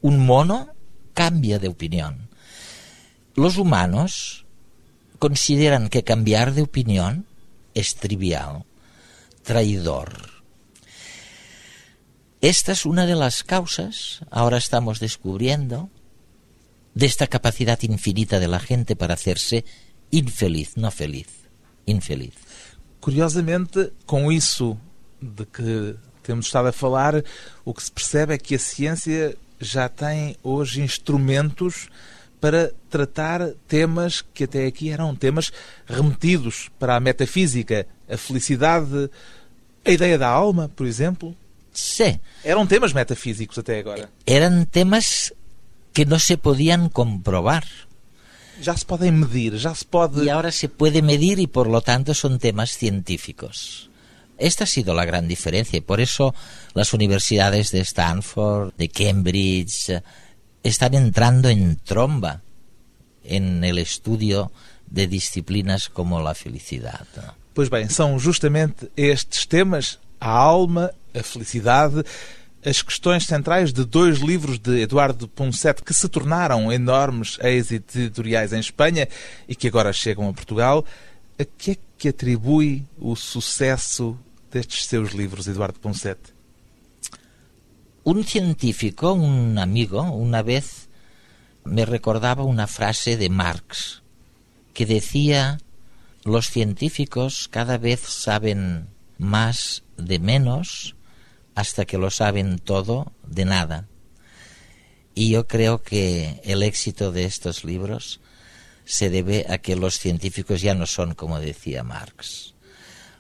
Un 0.01 0.25
mono 0.25 0.75
cambia 1.15 1.59
de 1.59 1.69
opinión. 1.69 2.29
Los 3.35 3.57
humanos 3.57 4.47
consideran 5.19 5.89
que 5.89 6.05
cambiar 6.05 6.55
de 6.55 6.63
opinión 6.63 7.27
es 7.75 7.97
trivial, 7.97 8.65
traidor. 9.43 10.39
Esta 12.41 12.73
es 12.73 12.87
una 12.87 13.07
de 13.07 13.17
las 13.17 13.43
causas, 13.43 14.21
ahora 14.31 14.59
estamos 14.59 15.01
descubriendo, 15.01 15.91
de 16.95 17.07
esta 17.07 17.27
capacidad 17.27 17.81
infinita 17.83 18.41
de 18.41 18.49
la 18.49 18.61
gente 18.61 18.97
para 18.97 19.15
hacerse 19.15 19.65
infeliz, 20.11 20.77
no 20.77 20.91
feliz, 20.91 21.29
infeliz. 21.87 22.35
Curiosamente, 23.01 23.93
com 24.07 24.33
isso 24.33 24.77
de 25.21 25.47
que 25.47 25.97
temos 26.23 26.47
estado 26.47 26.69
a 26.69 26.73
falar, 26.73 27.23
o 27.65 27.73
que 27.73 27.83
se 27.83 27.93
percebe 27.93 28.35
é 28.35 28.39
que 28.39 28.57
a 28.57 28.59
ciência 28.59 29.37
já 29.61 29.89
tem 29.89 30.37
hoje 30.43 30.81
instrumentos 30.83 31.89
para 32.41 32.73
tratar 32.89 33.51
temas 33.67 34.23
que 34.23 34.45
até 34.45 34.67
aqui 34.67 34.91
eram 34.91 35.15
temas 35.15 35.53
remetidos 35.87 36.71
para 36.79 36.97
a 36.97 37.01
metafísica, 37.01 37.87
a 38.09 38.17
felicidade, 38.17 39.11
a 39.85 39.91
ideia 39.91 40.19
da 40.19 40.29
alma, 40.29 40.69
por 40.69 40.87
exemplo. 40.87 41.37
Sí. 41.73 42.19
Eram 42.45 42.67
temas 42.67 42.93
metafísicos 42.93 43.59
até 43.59 43.81
agora. 43.81 44.11
Eran 44.27 44.65
temas 44.67 45.33
que 45.93 46.05
no 46.05 46.19
se 46.19 46.37
podían 46.37 46.89
comprobar. 46.89 47.65
Já 48.61 48.77
se 48.77 48.85
podem 48.85 49.13
medir, 49.13 49.57
já 49.57 49.75
se 49.75 49.85
pode. 49.85 50.25
Y 50.25 50.31
ahora 50.31 50.51
se 50.51 50.69
puede 50.69 51.03
medir 51.03 51.39
y 51.39 51.47
por 51.47 51.69
lo 51.69 51.81
tanto 51.81 52.15
son 52.15 52.39
temas 52.39 52.71
científicos. 52.71 53.89
Esta 54.39 54.65
ha 54.65 54.67
sido 54.67 54.95
la 54.95 55.05
gran 55.05 55.27
diferencia 55.27 55.77
y 55.77 55.81
por 55.81 56.01
eso 56.01 56.35
las 56.75 56.95
universidades 56.95 57.73
de 57.73 57.81
Stanford, 57.81 58.73
de 58.79 58.89
Cambridge, 58.89 60.01
están 60.63 60.95
entrando 60.95 61.49
en 61.49 61.77
tromba 61.77 62.43
en 63.25 63.65
el 63.65 63.79
estudio 63.79 64.53
de 64.87 65.07
disciplinas 65.07 65.89
como 65.89 66.21
la 66.21 66.35
felicidad. 66.35 67.07
Pois 67.53 67.69
bem, 67.69 67.89
são 67.89 68.19
justamente 68.19 68.89
estes 68.97 69.45
temas, 69.45 69.99
a 70.21 70.31
alma, 70.31 70.93
a 71.13 71.23
felicidade, 71.25 72.05
as 72.65 72.83
questões 72.83 73.27
centrais 73.27 73.73
de 73.73 73.85
dois 73.85 74.19
livros 74.19 74.59
de 74.59 74.83
Eduardo 74.83 75.27
Poncet 75.27 75.83
que 75.83 75.93
se 75.93 76.09
tornaram 76.09 76.73
enormes 76.73 77.39
êxitos 77.41 77.97
editoriais 77.97 78.53
em 78.53 78.61
Espanha 78.61 79.09
e 79.49 79.55
que 79.55 79.69
agora 79.69 79.93
chegam 79.93 80.29
a 80.29 80.33
Portugal. 80.33 80.85
A 81.39 81.45
que 81.45 81.73
é 81.73 81.77
que 81.97 82.09
atribui 82.09 82.85
o 82.97 83.17
sucesso 83.17 84.17
destes 84.51 84.87
seus 84.87 85.15
livros, 85.15 85.47
Eduardo 85.47 85.81
Poncet? 85.81 86.19
Un 88.05 88.25
científico, 88.25 89.13
un 89.13 89.59
amigo, 89.59 90.03
una 90.03 90.43
vez 90.43 90.89
me 91.65 91.85
recordaba 91.85 92.43
una 92.45 92.67
frase 92.67 93.17
de 93.17 93.29
Marx 93.29 94.03
que 94.73 94.87
decía, 94.87 95.59
los 96.25 96.49
científicos 96.49 97.49
cada 97.49 97.79
vez 97.79 98.01
saben 98.01 98.89
más 99.19 99.83
de 99.97 100.19
menos 100.19 100.95
hasta 101.55 101.85
que 101.85 101.99
lo 101.99 102.11
saben 102.11 102.59
todo 102.59 103.13
de 103.27 103.45
nada. 103.45 103.89
Y 105.15 105.31
yo 105.31 105.49
creo 105.49 105.83
que 105.83 106.41
el 106.45 106.63
éxito 106.63 107.11
de 107.11 107.25
estos 107.25 107.65
libros 107.65 108.21
se 108.85 109.11
debe 109.11 109.47
a 109.49 109.59
que 109.59 109.75
los 109.75 109.99
científicos 109.99 110.63
ya 110.63 110.75
no 110.75 110.87
son 110.87 111.15
como 111.15 111.41
decía 111.41 111.83
Marx. 111.83 112.55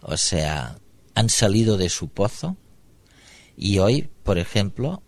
O 0.00 0.16
sea, 0.16 0.78
han 1.18 1.30
salido 1.30 1.78
de 1.78 1.88
su 1.88 2.10
pozo 2.10 2.56
y 3.56 3.80
hoy, 3.80 4.08
por 4.22 4.38
ejemplo, 4.38 5.02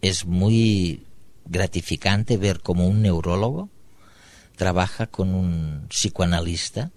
es 0.00 0.26
muy 0.26 1.06
gratificante 1.44 2.36
ver 2.36 2.62
cómo 2.62 2.88
un 2.88 3.00
neurólogo 3.00 3.68
trabaja 4.56 5.06
con 5.06 5.36
un 5.36 5.86
psicoanalista 5.88 6.90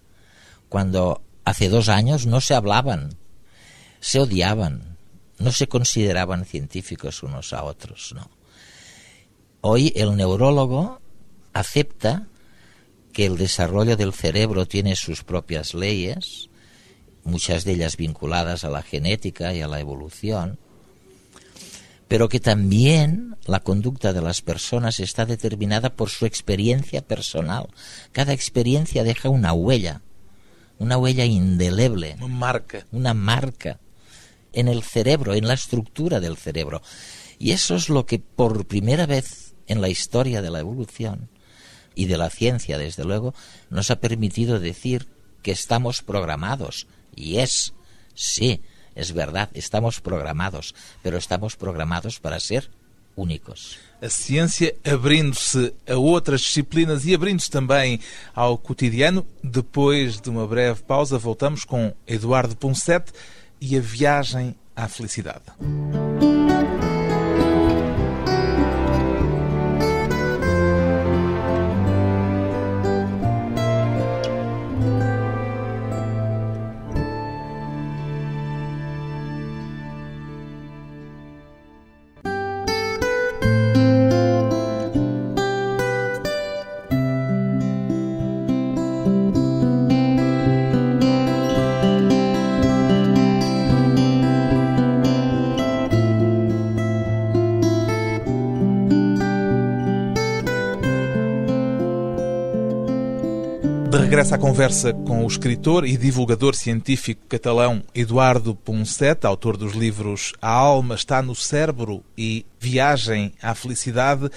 cuando 0.67 1.21
hace 1.43 1.69
dos 1.69 1.89
años 1.89 2.25
no 2.25 2.41
se 2.41 2.55
hablaban, 2.55 3.15
se 3.99 4.19
odiaban, 4.19 4.97
no 5.37 5.51
se 5.51 5.67
consideraban 5.67 6.43
científicos 6.43 7.21
unos 7.21 7.53
a 7.53 7.63
otros, 7.63 8.15
¿no? 8.15 8.31
Hoy 9.61 9.93
el 9.95 10.15
neurólogo 10.15 11.01
acepta 11.53 12.25
que 13.13 13.27
el 13.27 13.37
desarrollo 13.37 13.95
del 13.95 14.11
cerebro 14.11 14.65
tiene 14.65 14.95
sus 14.95 15.23
propias 15.23 15.75
leyes, 15.75 16.49
muchas 17.25 17.65
de 17.65 17.73
ellas 17.73 17.97
vinculadas 17.97 18.63
a 18.63 18.69
la 18.69 18.81
genética 18.81 19.53
y 19.53 19.61
a 19.61 19.67
la 19.67 19.79
evolución, 19.81 20.57
pero 22.07 22.29
que 22.29 22.39
también 22.39 23.35
la 23.45 23.59
conducta 23.59 24.13
de 24.13 24.21
las 24.21 24.41
personas 24.41 24.99
está 24.99 25.25
determinada 25.25 25.95
por 25.95 26.09
su 26.09 26.25
experiencia 26.25 27.01
personal. 27.01 27.67
Cada 28.11 28.31
experiencia 28.31 29.03
deja 29.03 29.29
una 29.29 29.53
huella, 29.53 30.01
una 30.77 30.97
huella 30.97 31.25
indeleble, 31.25 32.15
Uma 32.19 32.27
marca. 32.27 32.85
una 32.91 33.13
marca 33.13 33.79
en 34.53 34.67
el 34.67 34.83
cerebro, 34.83 35.33
en 35.33 35.47
la 35.47 35.55
estructura 35.55 36.19
del 36.19 36.37
cerebro. 36.37 36.81
Y 37.39 37.51
eso 37.51 37.75
es 37.75 37.89
lo 37.89 38.05
que 38.05 38.19
por 38.19 38.65
primera 38.65 39.05
vez 39.05 39.53
en 39.67 39.81
la 39.81 39.89
historia 39.89 40.41
de 40.41 40.51
la 40.51 40.59
evolución 40.59 41.29
y 41.95 42.05
de 42.05 42.17
la 42.17 42.29
ciencia, 42.29 42.77
desde 42.77 43.03
luego, 43.03 43.33
nos 43.69 43.89
ha 43.89 43.99
permitido 43.99 44.59
decir 44.59 45.07
que 45.41 45.51
estamos 45.51 46.01
programados. 46.01 46.87
Y 47.15 47.37
es, 47.37 47.73
sí, 48.13 48.61
es 48.95 49.11
verdad, 49.11 49.49
estamos 49.53 49.99
programados, 49.99 50.73
pero 51.01 51.17
estamos 51.17 51.55
programados 51.55 52.19
para 52.19 52.39
ser 52.39 52.69
únicos. 53.15 53.77
A 54.01 54.09
ciência 54.09 54.75
abrindo-se 54.83 55.73
a 55.87 55.95
outras 55.95 56.41
disciplinas 56.41 57.05
e 57.05 57.15
abrindo-se 57.15 57.49
também 57.49 57.99
ao 58.33 58.57
cotidiano. 58.57 59.25
Depois 59.41 60.19
de 60.19 60.29
uma 60.29 60.45
breve 60.45 60.83
pausa, 60.83 61.17
voltamos 61.17 61.63
com 61.63 61.93
Eduardo 62.05 62.55
Poncet 62.55 63.11
e 63.59 63.77
a 63.77 63.81
viagem 63.81 64.55
à 64.75 64.87
felicidade. 64.87 65.43
Conversa 104.45 104.93
com 104.93 105.25
o 105.25 105.27
escritor 105.27 105.87
e 105.87 105.97
divulgador 105.97 106.53
científico 106.53 107.25
catalão 107.27 107.83
Eduardo 107.95 108.53
Poncet, 108.53 109.25
autor 109.25 109.57
dos 109.57 109.73
livros 109.73 110.33
A 110.39 110.51
Alma 110.51 110.93
está 110.93 111.19
no 111.19 111.33
Cérebro 111.33 112.03
e 112.15 112.45
Viagem 112.59 113.33
à 113.41 113.55
Felicidade, 113.55 114.29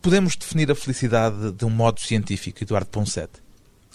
podemos 0.00 0.36
definir 0.36 0.70
a 0.70 0.76
felicidade 0.76 1.50
de 1.50 1.64
um 1.64 1.68
modo 1.68 1.98
científico, 1.98 2.62
Eduardo 2.62 2.90
Poncet? 2.90 3.28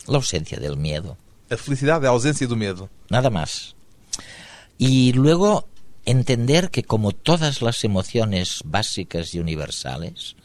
La 0.10 0.18
ausencia 0.18 0.60
del 0.60 0.76
miedo. 0.76 1.16
A 1.50 1.56
felicidade 1.56 2.04
é 2.04 2.10
a 2.10 2.12
ausência 2.12 2.46
do 2.46 2.58
medo. 2.58 2.90
nada 3.10 3.30
más. 3.30 3.78
Y 4.78 5.14
luego 5.14 5.70
entender 6.06 6.70
que 6.70 6.84
como 6.84 7.14
todas 7.14 7.62
las 7.62 7.82
emociones 7.86 8.60
básicas 8.66 9.34
y 9.34 9.40
universales, 9.40 10.36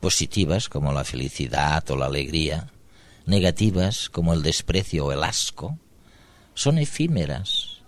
positivas 0.00 0.68
como 0.68 0.92
la 0.92 1.04
felicidad 1.04 1.88
o 1.88 1.96
la 1.96 2.06
alegría, 2.06 2.66
negativas 3.30 4.10
como 4.10 4.34
el 4.34 4.42
desprecio 4.42 5.06
o 5.06 5.12
el 5.12 5.22
asco, 5.22 5.78
son 6.54 6.78
efímeras, 6.78 7.80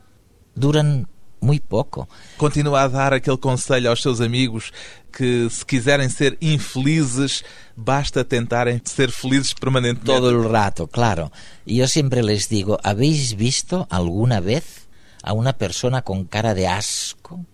duran 0.55 1.09
muy 1.41 1.59
poco. 1.59 2.09
Continua 2.37 2.85
a 2.85 2.89
dar 2.89 3.13
aquele 3.13 3.39
conselho 3.39 3.91
aos 3.91 4.01
seus 4.01 4.21
amigos 4.21 4.73
que, 5.11 5.51
se 5.51 5.65
quiserem 5.67 6.09
ser 6.09 6.39
infelizes, 6.41 7.45
basta 7.77 8.25
tentarem 8.25 8.81
ser 8.85 9.11
felizes 9.11 9.53
permanentemente. 9.53 10.07
Todo 10.07 10.31
el 10.31 10.49
rato, 10.49 10.87
claro. 10.87 11.33
Y 11.67 11.77
yo 11.77 11.89
siempre 11.89 12.23
les 12.23 12.49
digo, 12.49 12.79
¿habéis 12.83 13.37
visto 13.37 13.87
alguna 13.91 14.41
vez 14.41 14.89
a 15.23 15.33
una 15.33 15.53
persona 15.53 16.03
con 16.03 16.25
cara 16.25 16.55
de 16.55 16.69
asco 16.69 17.45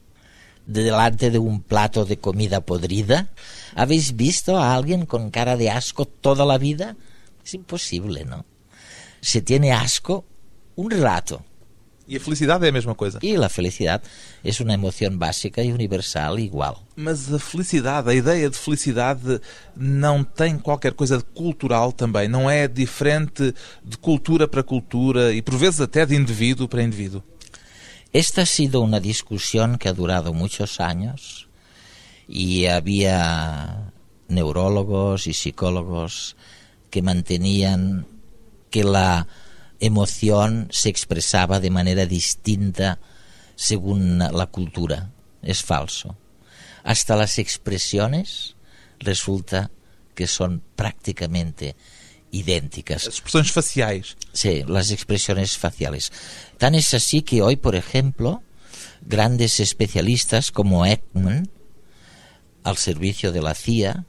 delante 0.67 1.31
de 1.31 1.39
un 1.39 1.63
plato 1.63 2.05
de 2.05 2.19
comida 2.19 2.61
podrida? 2.61 3.29
¿Habéis 3.75 4.17
visto 4.17 4.59
a 4.59 4.75
alguien 4.75 5.07
con 5.07 5.31
cara 5.31 5.57
de 5.57 5.71
asco 5.71 6.05
toda 6.05 6.45
la 6.45 6.59
vida? 6.59 6.95
Es 7.49 7.55
imposible, 7.55 8.27
¿no? 8.27 8.45
Se 9.23 9.41
tiene 9.41 9.73
asco 9.73 10.27
un 10.77 10.91
rato. 10.91 11.43
E 12.07 12.17
a 12.17 12.21
felicidade 12.21 12.67
é 12.67 12.69
a 12.69 12.73
mesma 12.73 12.95
coisa. 12.95 13.19
Y 13.23 13.39
la 13.39 13.49
felicidad 13.49 14.03
es 14.45 14.61
una 14.61 14.75
emoción 14.75 15.19
básica 15.19 15.63
y 15.63 15.73
universal 15.73 16.39
igual. 16.41 16.77
Mas 16.95 17.33
a 17.33 17.39
felicidade, 17.39 18.11
a 18.11 18.15
ideia 18.15 18.51
de 18.51 18.57
felicidade, 18.57 19.41
não 19.75 20.23
tem 20.23 20.59
qualquer 20.59 20.93
coisa 20.93 21.17
de 21.17 21.25
cultural 21.25 21.91
também. 21.91 22.29
Não 22.29 22.51
é 22.51 22.69
diferente 22.69 23.55
de 23.83 23.97
cultura 23.97 24.47
para 24.47 24.63
cultura 24.63 25.33
e, 25.33 25.41
por 25.41 25.57
vezes, 25.57 25.81
até 25.81 26.05
de 26.05 26.17
indivíduo 26.17 26.69
para 26.69 26.83
indivíduo. 26.83 27.23
Esta 28.13 28.43
ha 28.43 28.47
sido 28.47 28.83
una 28.83 29.01
discusión 29.01 29.79
que 29.79 29.89
ha 29.89 29.95
durado 29.95 30.35
muchos 30.35 30.81
años 30.81 31.49
y 32.29 32.67
había 32.67 33.91
neurólogos 34.29 35.27
y 35.27 35.33
psicólogos 35.33 36.37
que 36.91 37.03
mantenían 37.03 38.07
que 38.71 38.85
la 38.85 39.27
emoción 39.81 40.69
se 40.71 40.89
expresaba 40.89 41.61
de 41.61 41.71
manera 41.71 42.07
distinta 42.07 42.99
según 43.57 44.19
la 44.19 44.47
cultura. 44.47 45.11
Es 45.43 45.63
falso. 45.63 46.17
Hasta 46.85 47.17
las 47.17 47.39
expresiones 47.39 48.57
resulta 48.99 49.71
que 50.15 50.27
son 50.27 50.63
prácticamente 50.75 51.77
idénticas. 52.31 53.07
As 53.07 53.15
expressões 53.15 53.53
faciais. 53.53 54.17
Sí, 54.33 54.65
las 54.67 54.91
expresiones 54.91 55.57
faciales. 55.57 56.13
Tan 56.59 56.75
es 56.75 56.93
así 56.95 57.23
que 57.23 57.43
hoy, 57.43 57.57
por 57.57 57.75
ejemplo, 57.75 58.43
grandes 59.03 59.61
especialistas 59.61 60.51
como 60.51 60.85
Ekman, 60.87 61.51
al 62.65 62.77
servicio 62.77 63.33
de 63.33 63.43
la 63.43 63.55
CIA, 63.55 64.05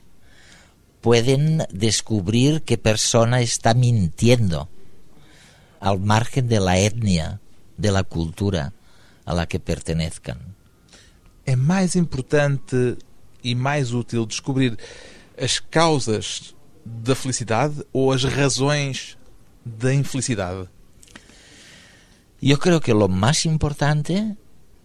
pueden 1.01 1.65
descubrir 1.71 2.61
qué 2.63 2.77
persona 2.77 3.41
está 3.41 3.73
mintiendo 3.73 4.69
al 5.79 5.99
margen 5.99 6.47
de 6.47 6.59
la 6.59 6.77
etnia, 6.77 7.39
de 7.77 7.91
la 7.91 8.03
cultura 8.03 8.73
a 9.25 9.33
la 9.33 9.45
que 9.45 9.59
pertenezcan. 9.59 10.39
É 11.45 11.55
mais 11.55 11.95
importante 11.95 12.97
e 13.43 13.55
mais 13.55 13.93
útil 13.93 14.25
descobrir 14.25 14.77
as 15.41 15.59
causas 15.59 16.53
da 16.85 17.15
felicidade 17.15 17.85
ou 17.93 18.11
as 18.11 18.23
razões 18.23 19.17
da 19.65 19.93
infelicidade? 19.93 20.67
Yo 22.41 22.57
creo 22.57 22.79
que 22.79 22.93
lo 22.93 23.07
más 23.07 23.45
importante 23.45 24.35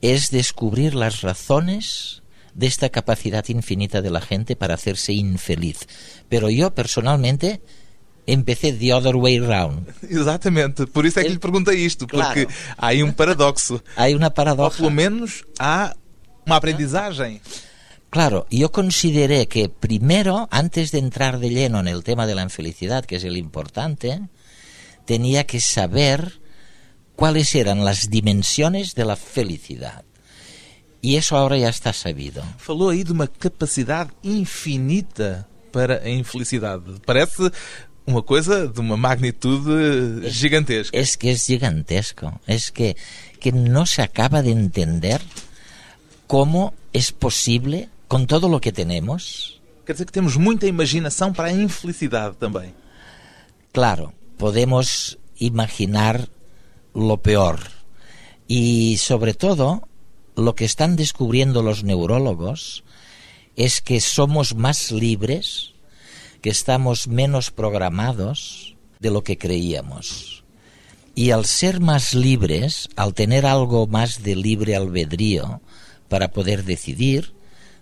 es 0.03 0.31
descubrir 0.31 0.95
las 0.95 1.23
razones 1.23 2.23
de 2.55 2.67
esta 2.67 2.89
capacidad 2.89 3.45
infinita 3.49 4.01
de 4.03 4.11
la 4.11 4.21
gente 4.21 4.57
para 4.57 4.75
hacerse 4.75 5.13
infeliz. 5.13 5.81
Pero 6.29 6.49
yo 6.51 6.73
personalmente 6.75 7.61
empecé 8.27 8.73
the 8.73 8.93
other 8.95 9.17
way 9.17 9.39
round. 9.39 9.89
Exatamente, 10.09 10.87
por 10.87 11.05
isso 11.05 11.19
é 11.21 11.25
que 11.25 11.31
lhe 11.31 11.39
perguntei 11.39 11.85
isto, 11.85 12.07
Claro. 12.07 12.33
porque 12.35 12.55
há 12.79 12.87
aí 12.89 13.03
um 13.03 13.13
paradoxo. 13.13 13.83
Hay 13.97 14.15
una 14.15 14.29
Ou 14.29 14.33
paradoja. 14.33 14.77
pelo 14.79 14.91
menos 14.91 15.45
há 15.59 15.95
uma 16.47 16.57
aprendizagem. 16.57 17.41
Claro, 18.11 18.47
yo 18.49 18.71
consideré 18.71 19.47
que 19.49 19.69
primero, 19.69 20.47
antes 20.53 20.93
de 20.93 20.99
entrar 21.01 21.41
de 21.41 21.51
lleno 21.51 21.81
en 21.81 21.89
el 21.89 22.05
tema 22.05 22.27
de 22.29 22.37
la 22.37 22.43
infelicidad, 22.43 23.05
que 23.05 23.17
es 23.17 23.25
el 23.25 23.37
importante, 23.37 24.21
tenía 25.05 25.45
que 25.45 25.59
saber 25.61 26.41
cuáles 27.17 27.53
eran 27.57 27.85
las 27.85 28.11
dimensiones 28.11 28.95
de 28.95 29.05
la 29.05 29.17
felicidad. 29.17 30.05
Y 31.05 31.17
eso 31.17 31.37
ahora 31.37 31.59
ya 31.59 31.69
está 31.69 31.93
sabido. 31.93 32.43
Falou 32.57 32.89
aí 32.89 33.05
de 33.05 33.13
uma 33.13 33.29
capacidade 33.29 34.11
infinita 34.23 35.47
para 35.71 35.99
a 35.99 36.09
infelicidade. 36.09 36.99
Parece 37.05 37.51
uma 38.07 38.23
coisa 38.23 38.67
de 38.67 38.81
uma 38.81 38.97
magnitude 38.97 40.31
gigantesca. 40.31 40.97
Es 40.97 41.15
que 41.19 41.29
es 41.29 41.45
gigantesco, 41.45 42.41
es 42.47 42.71
que, 42.71 42.97
que 43.39 43.53
no 43.53 43.85
se 43.85 44.01
acaba 44.01 44.41
de 44.41 44.53
entender 44.53 45.21
cómo 46.27 46.73
es 46.95 47.13
posible, 47.13 47.91
con 48.09 48.27
todo 48.27 48.49
lo 48.49 48.59
que 48.59 48.73
tenemos, 48.73 49.61
Quer 49.85 49.97
dizer 49.97 50.07
que 50.07 50.13
temos 50.13 50.39
muita 50.39 50.67
imaginação 50.67 51.35
para 51.35 51.49
a 51.49 51.53
infelicidade 51.53 52.37
também. 52.37 52.75
Claro, 53.75 54.15
podemos 54.39 55.19
imaginar 55.39 56.27
lo 56.95 57.19
peor. 57.19 57.61
Y 58.49 58.97
sobre 58.97 59.35
todo, 59.35 59.87
lo 60.37 60.55
que 60.55 60.65
están 60.65 60.97
descubriendo 60.97 61.63
los 61.63 61.85
neurólogos 61.85 62.85
es 63.57 63.81
que 63.81 64.01
somos 64.01 64.55
más 64.55 64.91
libres, 64.91 65.73
que 66.41 66.51
estamos 66.51 67.07
menos 67.09 67.51
programados 67.51 68.77
de 69.01 69.11
lo 69.11 69.23
que 69.23 69.39
creíamos. 69.39 70.45
Y 71.15 71.31
al 71.31 71.45
ser 71.45 71.81
más 71.81 72.15
libres, 72.15 72.89
al 72.97 73.15
tener 73.15 73.47
algo 73.47 73.87
más 73.87 74.23
de 74.23 74.35
libre 74.35 74.75
albedrío 74.75 75.61
para 76.09 76.29
poder 76.29 76.65
decidir, 76.65 77.33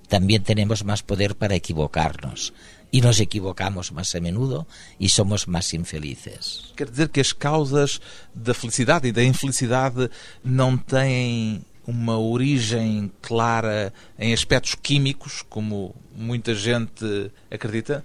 también 0.09 0.43
tenemos 0.43 0.85
más 0.85 1.03
poder 1.03 1.37
para 1.37 1.55
equivocarnos. 1.55 2.53
Y 2.91 3.01
nos 3.01 3.21
equivocamos 3.21 3.91
más 3.93 4.15
a 4.15 4.21
menudo 4.21 4.67
y 4.99 5.09
somos 5.09 5.49
más 5.49 5.73
infelices. 5.73 6.75
Quer 6.77 6.91
dizer 6.91 7.09
que 7.09 7.23
as 7.23 7.33
causas 7.33 8.03
da 8.35 8.53
felicidade 8.53 9.09
e 9.09 9.13
da 9.13 9.25
infelicidade 9.25 10.11
não 10.45 10.77
têm 10.77 11.65
uma 11.87 12.19
origem 12.19 13.11
clara 13.21 13.93
em 14.19 14.33
aspectos 14.33 14.75
químicos, 14.75 15.43
como 15.49 15.95
muita 16.15 16.55
gente 16.55 17.31
acredita? 17.51 18.05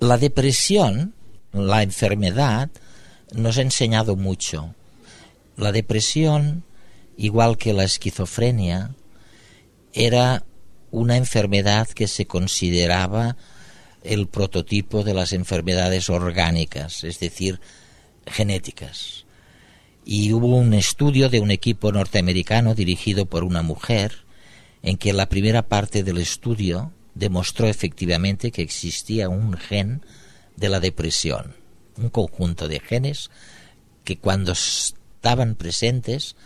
La 0.00 0.18
depresión, 0.18 1.14
la 1.52 1.82
enfermedad, 1.82 2.70
nos 3.32 3.58
ha 3.58 3.62
enseñado 3.62 4.16
mucho. 4.16 4.74
La 5.56 5.70
depresión, 5.70 6.64
igual 7.16 7.56
que 7.56 7.72
la 7.72 7.84
esquizofrenia, 7.84 8.94
era 9.92 10.44
una 10.90 11.16
enfermedad 11.16 11.88
que 11.88 12.08
se 12.08 12.26
consideraba 12.26 13.36
el 14.02 14.26
prototipo 14.26 15.04
de 15.04 15.14
las 15.14 15.32
enfermedades 15.32 16.10
orgánicas, 16.10 17.04
es 17.04 17.20
decir, 17.20 17.60
genéticas. 18.26 19.24
Y 20.04 20.32
hubo 20.32 20.56
un 20.56 20.74
estudio 20.74 21.28
de 21.28 21.40
un 21.40 21.50
equipo 21.50 21.92
norteamericano 21.92 22.74
dirigido 22.74 23.26
por 23.26 23.44
una 23.44 23.62
mujer 23.62 24.24
en 24.82 24.96
que 24.96 25.12
la 25.12 25.28
primera 25.28 25.68
parte 25.68 26.02
del 26.02 26.18
estudio 26.18 26.92
demostró 27.14 27.68
efectivamente 27.68 28.50
que 28.50 28.62
existía 28.62 29.28
un 29.28 29.54
gen 29.54 30.02
de 30.56 30.68
la 30.68 30.80
depresión, 30.80 31.54
un 31.96 32.08
conjunto 32.08 32.68
de 32.68 32.80
genes 32.80 33.30
que 34.04 34.18
cuando 34.18 34.52
estaban 34.52 35.54
presentes 35.54 36.36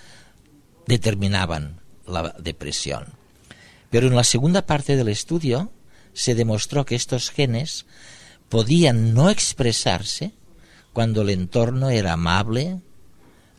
determinaban 0.87 1.81
la 2.07 2.35
depresión. 2.39 3.07
Pero 3.91 4.09
en 4.09 4.17
la 4.17 4.25
segunda 4.25 4.67
parte 4.67 4.97
del 4.97 5.09
estudio 5.09 5.73
se 6.13 6.35
demostró 6.35 6.85
que 6.85 6.95
estos 6.95 7.31
genes 7.31 7.87
podían 8.49 9.15
no 9.15 9.31
expresarse 9.31 10.33
cuando 10.93 11.23
el 11.23 11.31
entorno 11.31 11.91
era 11.91 12.13
amable, 12.13 12.81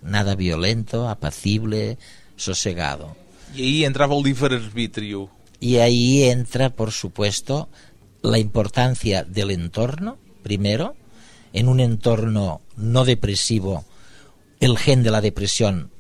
nada 0.07 0.35
violento, 0.35 1.07
apacible, 1.07 1.97
sosegado. 2.35 3.15
E 3.53 3.61
aí 3.61 3.83
entrava 3.83 4.15
o 4.15 4.23
livre-arbítrio. 4.23 5.29
Y 5.59 5.77
ahí 5.77 6.23
entra, 6.23 6.69
por 6.69 6.91
supuesto, 6.91 7.69
la 8.21 8.39
importancia 8.39 9.23
del 9.23 9.51
entorno, 9.51 10.17
primero, 10.43 10.95
en 11.53 11.67
un 11.67 11.79
entorno 11.79 12.61
no 12.75 13.05
depresivo, 13.05 13.85
el 14.59 14.77
gen 14.77 15.03
de 15.03 15.11
la 15.11 15.21
depresión 15.21 15.91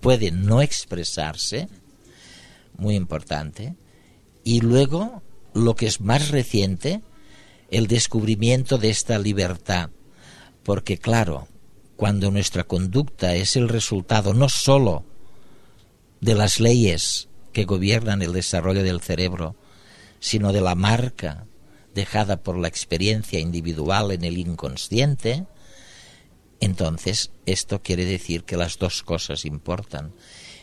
puede 0.00 0.30
no 0.30 0.62
expresarse, 0.62 1.68
muy 2.76 2.94
importante, 2.94 3.74
y 4.44 4.60
luego, 4.60 5.22
lo 5.54 5.74
que 5.74 5.86
es 5.86 6.00
más 6.00 6.28
reciente, 6.28 7.02
el 7.70 7.86
descubrimiento 7.86 8.78
de 8.78 8.90
esta 8.90 9.18
libertad, 9.18 9.90
porque 10.62 10.98
claro, 10.98 11.48
cuando 11.96 12.30
nuestra 12.30 12.64
conducta 12.64 13.34
es 13.34 13.56
el 13.56 13.68
resultado 13.68 14.34
no 14.34 14.48
sólo 14.48 15.04
de 16.20 16.34
las 16.34 16.60
leyes 16.60 17.28
que 17.52 17.64
gobiernan 17.64 18.22
el 18.22 18.32
desarrollo 18.32 18.82
del 18.82 19.00
cerebro, 19.00 19.56
sino 20.20 20.52
de 20.52 20.60
la 20.60 20.74
marca 20.74 21.46
dejada 21.94 22.42
por 22.42 22.58
la 22.58 22.68
experiencia 22.68 23.40
individual 23.40 24.12
en 24.12 24.24
el 24.24 24.36
inconsciente, 24.36 25.46
entonces 26.60 27.30
esto 27.46 27.82
quiere 27.82 28.04
decir 28.04 28.44
que 28.44 28.56
las 28.56 28.78
dos 28.78 29.02
cosas 29.02 29.44
importan 29.44 30.12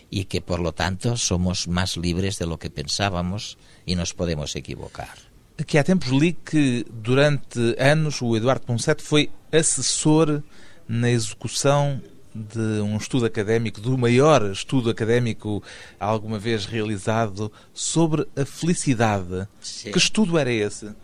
y 0.09 0.25
que 0.25 0.41
por 0.41 0.59
lo 0.59 0.73
tanto 0.73 1.17
somos 1.17 1.67
más 1.67 1.97
libres 1.97 2.37
de 2.37 2.45
lo 2.45 2.59
que 2.59 2.69
pensábamos 2.69 3.57
y 3.85 3.95
nos 3.95 4.13
podemos 4.13 4.55
equivocar. 4.55 5.33
Aqui 5.57 5.77
há 5.77 5.83
tempos 5.85 6.09
li 6.09 6.33
que 6.33 6.81
durante 6.89 7.77
anos 7.77 8.25
o 8.25 8.33
Eduardo 8.33 8.65
Ponceto 8.65 9.05
foi 9.05 9.29
assessor 9.53 10.41
na 10.87 11.09
execução 11.09 12.01
de 12.33 12.81
um 12.81 12.97
estudo 12.97 13.25
académico, 13.25 13.79
do 13.79 13.97
maior 13.97 14.51
estudo 14.51 14.89
académico 14.89 15.61
alguma 15.99 16.39
vez 16.39 16.65
realizado 16.65 17.51
sobre 17.73 18.27
a 18.35 18.45
felicidade. 18.45 19.47
Sí. 19.61 19.91
Que 19.91 19.99
estudo 19.99 20.39
era 20.39 20.51
esse? 20.51 20.95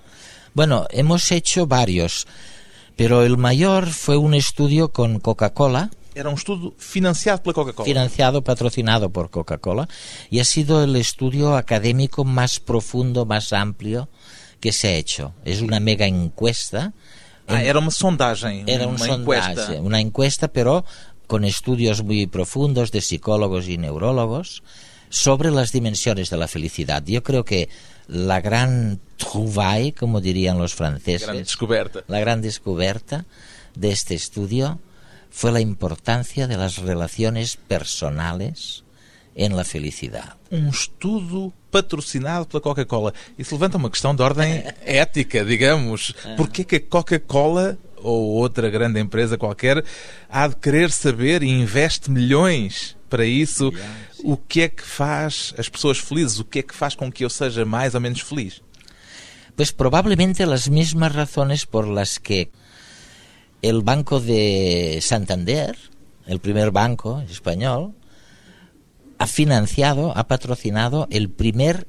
Bueno, 0.55 0.87
hemos 0.89 1.31
hecho 1.31 1.67
varios, 1.67 2.25
pero 2.95 3.23
el 3.23 3.37
mayor 3.37 3.87
fue 3.87 4.17
un 4.17 4.33
estudio 4.33 4.89
con 4.89 5.19
Coca-Cola, 5.19 5.91
Era 6.15 6.29
um 6.29 6.33
estudo 6.33 6.73
financiado 6.77 7.41
pela 7.43 7.53
Coca-Cola. 7.53 7.85
financiado, 7.85 8.41
patrocinado 8.43 9.09
por 9.11 9.29
Coca-Cola, 9.29 9.87
y 10.31 10.39
ha 10.39 10.43
sido 10.43 10.83
el 10.83 10.95
estudio 10.95 11.55
académico 11.55 12.25
más 12.25 12.59
profundo, 12.59 13.25
más 13.25 13.53
amplio 13.53 14.09
que 14.59 14.71
se 14.73 14.87
ha 14.89 14.95
hecho. 14.95 15.33
Es 15.45 15.61
una 15.61 15.79
mega 15.79 16.07
encuesta. 16.07 16.93
Ah, 17.49 17.63
era 17.63 17.79
uma 17.79 17.91
sondagem, 17.91 18.63
Era 18.67 18.85
un 18.87 18.95
uma 18.95 19.05
sondaje, 19.05 19.51
encuesta. 19.51 19.81
una 19.81 19.99
encuesta, 19.99 20.47
pero 20.47 20.85
con 21.27 21.43
estudios 21.45 22.03
muy 22.03 22.27
profundos 22.27 22.91
de 22.91 23.01
psicólogos 23.01 23.67
y 23.67 23.77
neurólogos 23.77 24.63
sobre 25.09 25.51
las 25.51 25.71
dimensiones 25.71 26.29
de 26.29 26.37
la 26.37 26.47
felicidad. 26.47 27.03
Yo 27.05 27.23
creo 27.23 27.43
que 27.45 27.69
la 28.07 28.41
gran 28.41 28.99
trouvaille, 29.17 29.93
como 29.93 30.21
dirían 30.21 30.57
los 30.57 30.73
franceses, 30.75 31.27
descoberta. 31.31 32.03
la 32.07 32.19
gran 32.19 32.41
descoberta 32.41 33.25
de 33.75 33.91
este 33.91 34.15
estudio 34.15 34.79
fue 35.31 35.51
la 35.51 35.59
importancia 35.59 36.47
de 36.47 36.57
las 36.57 36.77
relaciones 36.77 37.57
personales 37.57 38.83
en 39.35 39.55
la 39.55 39.63
felicidad. 39.63 40.35
Um 40.51 40.69
estudo 40.69 41.53
patrocinado 41.71 42.47
pela 42.47 42.61
Coca-Cola. 42.61 43.13
Isso 43.37 43.55
levanta 43.55 43.77
uma 43.77 43.89
questão 43.89 44.15
de 44.15 44.21
ordem 44.21 44.63
ética, 44.83 45.45
digamos. 45.45 46.13
Por 46.35 46.49
que 46.49 46.75
a 46.75 46.79
Coca-Cola 46.79 47.77
ou 48.01 48.29
outra 48.35 48.69
grande 48.69 48.99
empresa 48.99 49.37
qualquer 49.37 49.83
há 50.29 50.47
de 50.47 50.55
querer 50.55 50.91
saber 50.91 51.43
e 51.43 51.49
investe 51.49 52.09
milhões 52.09 52.95
para 53.09 53.25
isso 53.25 53.73
o 54.23 54.37
que 54.37 54.61
é 54.61 54.69
que 54.69 54.83
faz 54.83 55.53
as 55.57 55.67
pessoas 55.67 55.97
felizes, 55.97 56.39
o 56.39 56.45
que 56.45 56.59
é 56.59 56.63
que 56.63 56.75
faz 56.75 56.95
com 56.95 57.11
que 57.11 57.25
eu 57.25 57.29
seja 57.29 57.65
mais 57.65 57.95
ou 57.95 58.01
menos 58.01 58.21
feliz? 58.21 58.61
Pues 59.55 59.71
probablemente 59.71 60.45
las 60.45 60.69
mismas 60.69 61.13
razones 61.13 61.65
por 61.65 61.85
las 61.87 62.17
que 62.17 62.49
el 63.61 63.81
Banco 63.81 64.21
de 64.21 64.99
Santander, 65.01 65.75
el 66.27 66.39
primer 66.39 66.71
banco 66.71 67.21
español, 67.29 67.93
ha 69.19 69.27
financiado, 69.27 70.17
ha 70.17 70.27
patrocinado 70.27 71.07
el 71.11 71.29
primer 71.29 71.87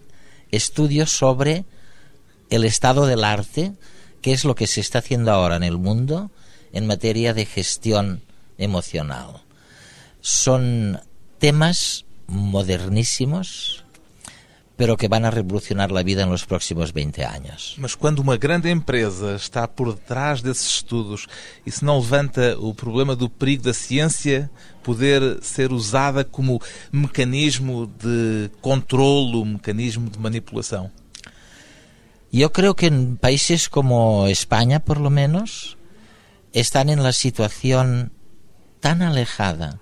estudio 0.51 1.07
sobre 1.07 1.65
el 2.51 2.65
estado 2.65 3.07
del 3.07 3.25
arte, 3.25 3.73
que 4.21 4.33
es 4.33 4.45
lo 4.45 4.55
que 4.55 4.67
se 4.67 4.81
está 4.81 4.99
haciendo 4.99 5.33
ahora 5.33 5.57
en 5.57 5.63
el 5.63 5.79
mundo 5.79 6.31
en 6.73 6.87
materia 6.87 7.33
de 7.33 7.47
gestión 7.47 8.23
emocional. 8.59 9.43
Son 10.21 11.01
temas 11.39 12.05
modernísimos, 12.27 13.85
pero 14.81 14.97
que 14.97 15.09
van 15.09 15.27
a 15.27 15.31
revolucionar 15.31 15.93
la 15.93 16.03
vida 16.03 16.23
en 16.23 16.31
los 16.31 16.47
próximos 16.47 16.95
20 16.95 17.23
años. 17.27 17.75
Mas 17.77 17.95
quando 17.95 18.23
uma 18.23 18.39
grande 18.39 18.71
empresa 18.71 19.35
está 19.35 19.69
por 19.69 19.95
detrás 19.95 20.41
desses 20.41 20.77
estudos, 20.77 21.27
isso 21.67 21.85
não 21.85 22.01
levanta 22.01 22.57
o 22.59 22.73
problema 22.73 23.15
do 23.15 23.29
perigo 23.29 23.65
da 23.65 23.75
ciência 23.75 24.51
poder 24.83 25.21
ser 25.43 25.71
usada 25.71 26.25
como 26.25 26.63
mecanismo 26.91 27.93
de 28.03 28.51
controlo, 28.63 29.45
mecanismo 29.45 30.09
de 30.09 30.19
manipulação? 30.19 30.91
Yo 32.33 32.49
creo 32.51 32.75
que 32.75 32.87
en 32.87 33.19
países 33.19 33.69
como 33.69 34.29
España, 34.29 34.81
por 34.81 34.99
lo 34.99 35.11
menos, 35.11 35.77
están 36.55 36.89
en 36.89 37.03
la 37.03 37.13
situación 37.13 38.13
tan 38.81 39.03
alejada 39.03 39.79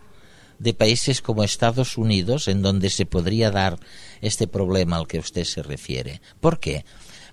de 0.59 0.75
países 0.75 1.23
como 1.23 1.45
Estados 1.45 1.97
Unidos, 1.97 2.49
en 2.49 2.63
donde 2.63 2.91
se 2.91 3.07
podría 3.07 3.51
dar 3.51 3.79
este 4.21 4.47
problema 4.47 4.97
al 4.97 5.07
que 5.07 5.19
usted 5.19 5.45
se 5.45 5.63
refiere. 5.63 6.21
¿Por 6.41 6.59
qué? 6.59 6.85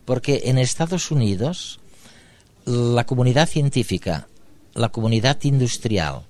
Porque 0.06 0.44
en 0.46 0.58
Estados 0.58 1.12
Unidos 1.12 1.80
la 2.66 3.06
comunidad 3.06 3.48
científica, 3.48 4.28
la 4.74 4.90
comunidad 4.90 5.38
industrial 5.44 6.24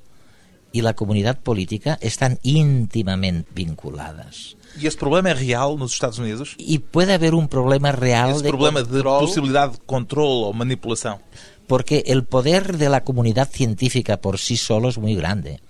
y 0.72 0.82
la 0.82 0.94
comunidad 0.94 1.40
política 1.40 1.98
están 2.02 2.40
íntimamente 2.44 3.50
vinculadas. 3.54 4.58
E 4.76 4.88
esse 4.88 4.98
problema 4.98 5.30
é 5.30 5.34
real 5.34 5.78
nos 5.78 5.94
Estados 5.94 6.20
Unidos? 6.20 6.56
Y 6.60 6.80
puede 6.80 7.14
haber 7.14 7.34
un 7.34 7.48
problema 7.48 7.94
real 7.94 8.32
Esse 8.32 8.44
de 8.44 8.50
problema 8.50 8.84
de 8.84 8.92
control, 8.92 9.20
possibilidade 9.24 9.72
de 9.74 9.80
controle 9.88 10.44
ou 10.44 10.54
manipulação? 10.54 11.20
porque 11.68 12.04
el 12.08 12.24
poder 12.26 12.78
de 12.78 12.90
la 12.90 13.04
comunidad 13.04 13.50
científica 13.50 14.18
por 14.18 14.38
sí 14.38 14.58
solo 14.58 14.90
es 14.90 14.98
muy 14.98 15.16
grande, 15.16 15.62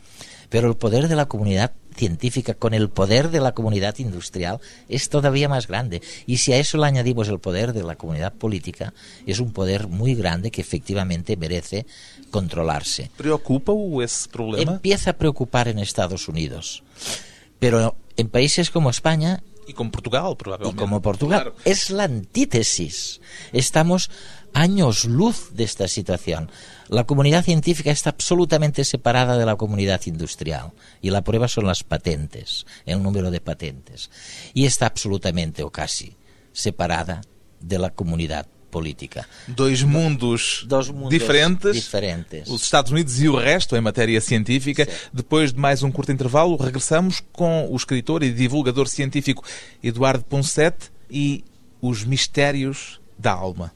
pero 0.56 0.70
el 0.70 0.78
poder 0.78 1.10
de 1.10 1.18
la 1.18 1.26
comunidad 1.26 1.74
científica 1.98 2.54
con 2.54 2.74
el 2.74 2.88
poder 2.88 3.30
de 3.30 3.42
la 3.42 3.52
comunidad 3.52 4.00
industrial 4.00 4.62
es 4.88 5.10
todavía 5.10 5.50
más 5.50 5.68
grande. 5.68 6.02
Y 6.28 6.38
si 6.38 6.54
a 6.54 6.58
eso 6.58 6.78
le 6.78 6.86
añadimos 6.86 7.28
el 7.28 7.40
poder 7.40 7.74
de 7.74 7.84
la 7.84 7.98
comunidad 7.98 8.32
política, 8.32 8.94
es 9.28 9.42
un 9.42 9.52
poder 9.52 9.90
muy 9.90 10.16
grande 10.16 10.52
que 10.52 10.62
efectivamente 10.62 11.36
merece 11.36 11.86
controlarse. 12.32 13.12
Preocupa-o 13.18 14.02
esse 14.02 14.30
problema? 14.30 14.72
Empieza 14.72 15.10
a 15.10 15.18
preocupar 15.18 15.68
en 15.68 15.78
Estados 15.78 16.30
Unidos, 16.30 16.84
pero 17.60 17.98
en 18.16 18.30
países 18.30 18.72
como 18.72 18.90
España 18.90 19.44
E 19.68 19.74
como 19.74 19.92
Portugal, 19.92 20.32
y 20.32 20.36
provavelmente. 20.36 20.82
como 20.82 21.02
Portugal. 21.02 21.42
Claro. 21.42 21.56
Es 21.66 21.90
la 21.90 22.04
antítesis. 22.04 23.22
Estamos 23.52 24.10
años 24.54 25.06
luz 25.06 25.50
de 25.54 25.64
esta 25.64 25.88
situación. 25.88 26.50
La 26.88 27.04
comunidad 27.04 27.44
científica 27.44 27.92
está 27.92 28.12
absolutamente 28.12 28.86
separada 28.86 29.38
de 29.38 29.46
la 29.46 29.58
comunidad 29.58 30.02
industrial 30.06 30.72
y 31.02 31.10
la 31.10 31.24
prueba 31.24 31.48
son 31.48 31.66
las 31.66 31.84
patentes, 31.84 32.66
el 32.86 33.04
número 33.04 33.32
de 33.32 33.42
patentes. 33.42 34.10
Y 34.54 34.66
está 34.66 34.86
absolutamente 34.86 35.64
o 35.64 35.72
casi 35.72 36.16
separada 36.54 37.22
de 37.60 37.80
la 37.80 37.90
comunidad 37.90 38.48
política. 38.76 39.26
Dois 39.48 39.82
mundos, 39.84 40.66
Dos 40.68 40.90
mundos 40.90 41.10
diferentes, 41.10 41.76
diferentes. 41.76 42.50
os 42.50 42.62
Estados 42.62 42.92
Unidos 42.92 43.22
e 43.22 43.30
o 43.30 43.36
resto 43.38 43.74
em 43.78 43.80
matéria 43.80 44.20
científica. 44.20 44.86
Depois 45.14 45.54
de 45.54 45.60
mais 45.60 45.82
um 45.82 45.90
curto 45.90 46.12
intervalo, 46.12 46.58
regressamos 46.58 47.24
com 47.32 47.70
o 47.72 47.76
escritor 47.78 48.22
e 48.22 48.34
divulgador 48.34 48.90
científico 48.90 49.46
Eduardo 49.82 50.26
Poncet 50.26 50.76
e 51.10 51.46
os 51.82 52.04
mistérios 52.04 53.00
da 53.18 53.32
alma. 53.32 53.72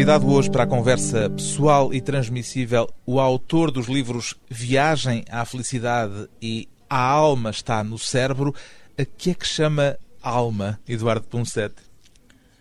Convidado 0.00 0.32
hoje 0.32 0.50
para 0.50 0.64
a 0.64 0.66
conversa 0.66 1.28
pessoal 1.28 1.92
e 1.92 2.00
transmissível, 2.00 2.88
o 3.04 3.20
autor 3.20 3.70
dos 3.70 3.86
livros 3.86 4.34
Viagem 4.48 5.26
à 5.28 5.44
Felicidade 5.44 6.26
e 6.40 6.70
A 6.88 7.02
Alma 7.02 7.50
está 7.50 7.84
no 7.84 7.98
Cérebro. 7.98 8.54
A 8.96 9.04
que 9.04 9.32
é 9.32 9.34
que 9.34 9.46
chama 9.46 9.98
alma, 10.22 10.80
Eduardo 10.88 11.26
Poncet? 11.26 11.74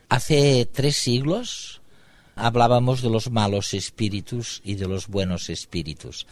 Hace 0.10 0.66
tres 0.66 0.98
siglos 0.98 1.82
hablábamos 2.36 3.02
de 3.02 3.10
los 3.10 3.32
malos 3.32 3.74
espíritus 3.74 4.62
y 4.66 4.76
de 4.76 4.90
los 4.90 5.08
buenos 5.08 5.50
espíritus. 5.50 6.28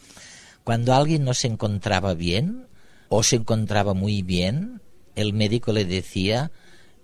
Cuando 0.66 0.94
alguien 0.94 1.24
no 1.24 1.34
se 1.34 1.48
encontraba 1.48 2.16
bien 2.16 2.68
o 3.08 3.24
se 3.24 3.38
encontraba 3.38 3.94
muy 3.94 4.24
bien, 4.24 4.82
el 5.16 5.32
médico 5.32 5.72
le 5.72 5.86
decía, 5.86 6.52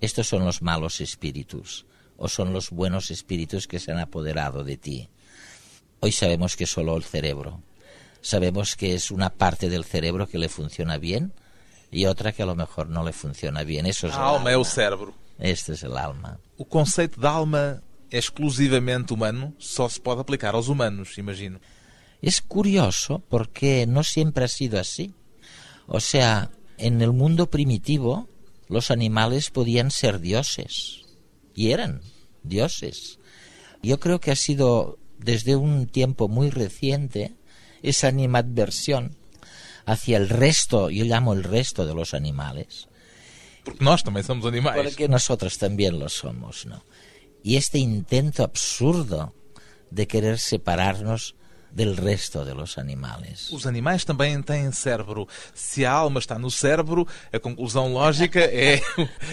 estos 0.02 0.26
son 0.28 0.44
los 0.44 0.60
malos 0.60 1.00
espíritus 1.00 1.86
o 2.16 2.28
son 2.28 2.52
los 2.52 2.70
buenos 2.70 3.10
espíritus 3.10 3.66
que 3.66 3.78
se 3.80 3.92
han 3.92 3.98
apoderado 3.98 4.64
de 4.64 4.76
ti. 4.76 5.08
Hoy 6.00 6.12
sabemos 6.12 6.56
que 6.56 6.66
solo 6.66 6.96
el 6.96 7.04
cerebro. 7.04 7.62
Sabemos 8.20 8.76
que 8.76 8.94
es 8.94 9.10
una 9.10 9.30
parte 9.30 9.68
del 9.68 9.84
cerebro 9.84 10.26
que 10.26 10.38
le 10.38 10.48
funciona 10.48 10.98
bien 10.98 11.32
y 11.90 12.06
otra 12.06 12.32
que 12.32 12.42
a 12.42 12.46
lo 12.46 12.54
mejor 12.54 12.88
no 12.88 13.04
le 13.04 13.12
funciona 13.12 13.64
bien. 13.64 13.86
Eso 13.86 14.06
es 14.08 14.14
A 14.14 14.16
el 14.16 14.36
alma 14.36 14.50
é 14.50 14.56
o 14.56 14.60
alma. 14.60 14.64
cérebro. 14.70 15.14
Este 15.38 15.72
es 15.72 15.82
el 15.82 15.96
alma. 15.96 16.38
O 16.56 16.64
conceito 16.64 17.20
de 17.20 17.26
alma 17.26 17.82
é 18.10 18.18
exclusivamente 18.18 19.12
humano? 19.12 19.54
Só 19.58 19.88
se 19.88 20.00
pode 20.00 20.20
aplicar 20.20 20.54
aos 20.54 20.68
humanos, 20.68 21.18
imagino. 21.18 21.60
Es 22.22 22.40
curioso 22.40 23.22
porque 23.28 23.86
no 23.86 24.02
siempre 24.02 24.44
ha 24.44 24.48
sido 24.48 24.80
así. 24.80 25.14
O 25.86 26.00
sea, 26.00 26.50
en 26.78 27.02
el 27.02 27.12
mundo 27.12 27.50
primitivo 27.50 28.28
los 28.68 28.90
animales 28.90 29.50
podían 29.50 29.90
ser 29.90 30.20
dioses 30.20 31.03
y 31.54 31.70
eran 31.72 32.00
dioses. 32.42 33.18
Yo 33.82 34.00
creo 34.00 34.20
que 34.20 34.30
ha 34.30 34.36
sido 34.36 34.98
desde 35.18 35.56
un 35.56 35.86
tiempo 35.86 36.28
muy 36.28 36.50
reciente 36.50 37.34
esa 37.82 38.08
animadversión 38.08 39.16
hacia 39.86 40.16
el 40.16 40.28
resto, 40.28 40.88
yo 40.90 41.04
llamo 41.04 41.32
el 41.34 41.44
resto 41.44 41.86
de 41.86 41.94
los 41.94 42.14
animales, 42.14 42.88
Porque 43.64 43.82
nós 43.82 44.02
também 44.02 44.22
somos 44.22 44.44
animais. 44.44 44.76
porque 44.76 45.08
nosotros 45.08 45.56
también 45.56 45.98
lo 45.98 46.08
somos, 46.10 46.66
¿no? 46.66 46.84
Y 47.42 47.56
este 47.56 47.78
intento 47.78 48.42
absurdo 48.42 49.32
de 49.90 50.06
querer 50.06 50.38
separarnos 50.38 51.34
del 51.74 51.96
resto 51.96 52.44
de 52.44 52.54
los 52.54 52.78
animales. 52.78 53.50
Os 53.50 53.66
animais 53.66 54.04
também 54.04 54.40
têm 54.42 54.70
cérebro. 54.70 55.26
Se 55.54 55.84
a 55.84 55.90
alma 55.92 56.20
está 56.20 56.38
no 56.38 56.50
cérebro, 56.50 57.06
a 57.32 57.38
conclusão 57.40 57.92
lógica 57.92 58.38
é, 58.46 58.80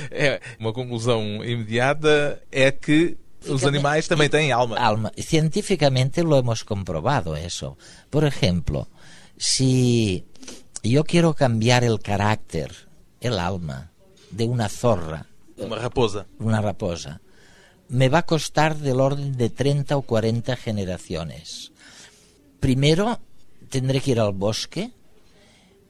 é 0.09 0.41
uma 0.59 0.73
conclusão 0.73 1.21
imediata 1.45 2.41
é 2.51 2.71
que 2.71 3.17
os 3.47 3.63
animais 3.63 4.07
também 4.07 4.27
têm 4.29 4.51
alma. 4.51 4.77
alma. 4.77 5.11
Científicamente 5.17 6.21
lo 6.23 6.37
hemos 6.37 6.63
comprobado 6.63 7.35
eso. 7.35 7.77
Por 8.09 8.23
ejemplo, 8.23 8.87
si 9.37 10.25
yo 10.83 11.03
quiero 11.03 11.33
cambiar 11.33 11.83
el 11.83 11.99
carácter, 11.99 12.71
el 13.19 13.37
alma, 13.39 13.91
de 14.31 14.45
una 14.45 14.67
zorra, 14.69 15.27
Uma 15.57 15.77
raposa. 15.77 16.25
una 16.39 16.59
raposa, 16.61 17.21
me 17.87 18.09
va 18.09 18.19
a 18.19 18.25
costar 18.25 18.77
del 18.77 18.99
orden 18.99 19.37
de 19.37 19.49
30 19.49 19.95
o 19.97 20.01
40 20.01 20.55
generaciones. 20.55 21.71
Primero 22.61 23.19
tendré 23.69 24.01
que 24.01 24.11
ir 24.11 24.19
al 24.19 24.33
bosque, 24.33 24.91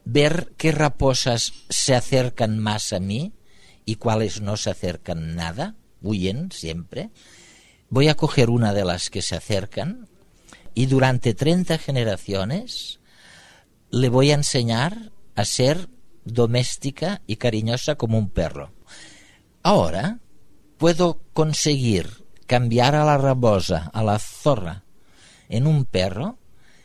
ver 0.06 0.54
qué 0.58 0.72
raposas 0.72 1.52
se 1.70 1.94
acercan 1.94 2.60
más 2.60 2.94
a 2.94 3.02
mí 3.02 3.34
y 3.86 3.98
cuáles 3.98 4.40
no 4.40 4.56
se 4.56 4.70
acercan 4.70 5.36
nada, 5.36 5.76
huyen 6.02 6.50
siempre. 6.54 7.10
Voy 7.90 8.08
a 8.08 8.16
coger 8.16 8.50
una 8.50 8.74
de 8.74 8.86
las 8.86 9.10
que 9.10 9.22
se 9.22 9.36
acercan 9.36 10.08
y 10.74 10.86
durante 10.86 11.34
30 11.34 11.78
generaciones 11.78 13.02
le 13.90 14.08
voy 14.08 14.32
a 14.32 14.36
enseñar 14.36 15.12
a 15.36 15.44
ser 15.44 15.90
doméstica 16.24 17.22
y 17.28 17.36
cariñosa 17.36 17.96
como 17.96 18.18
un 18.18 18.30
perro. 18.30 18.72
Ahora 19.62 20.20
puedo 20.78 21.22
conseguir 21.34 22.26
cambiar 22.48 22.96
a 22.96 23.04
la 23.04 23.18
rabosa, 23.18 23.92
a 23.94 24.04
la 24.04 24.20
zorra, 24.20 24.86
en 25.50 25.68
un 25.68 25.84
perro 25.84 26.38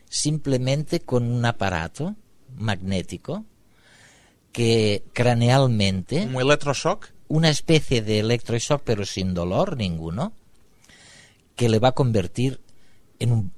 simplemente 0.08 1.00
con 1.00 1.24
un 1.24 1.44
aparato 1.44 2.16
magnético 2.56 3.44
que 4.52 5.04
cranealmente, 5.12 6.26
Um 6.26 6.40
eletrochoque? 6.40 7.08
una 7.28 7.50
especie 7.50 8.02
de 8.02 8.20
electroshock 8.20 8.82
pero 8.84 9.04
sin 9.04 9.34
dolor 9.34 9.76
ninguno, 9.76 10.32
que 11.56 11.68
le 11.68 11.78
va 11.78 11.88
a 11.88 11.92
convertir 11.92 12.60
en 13.18 13.32
un 13.32 13.52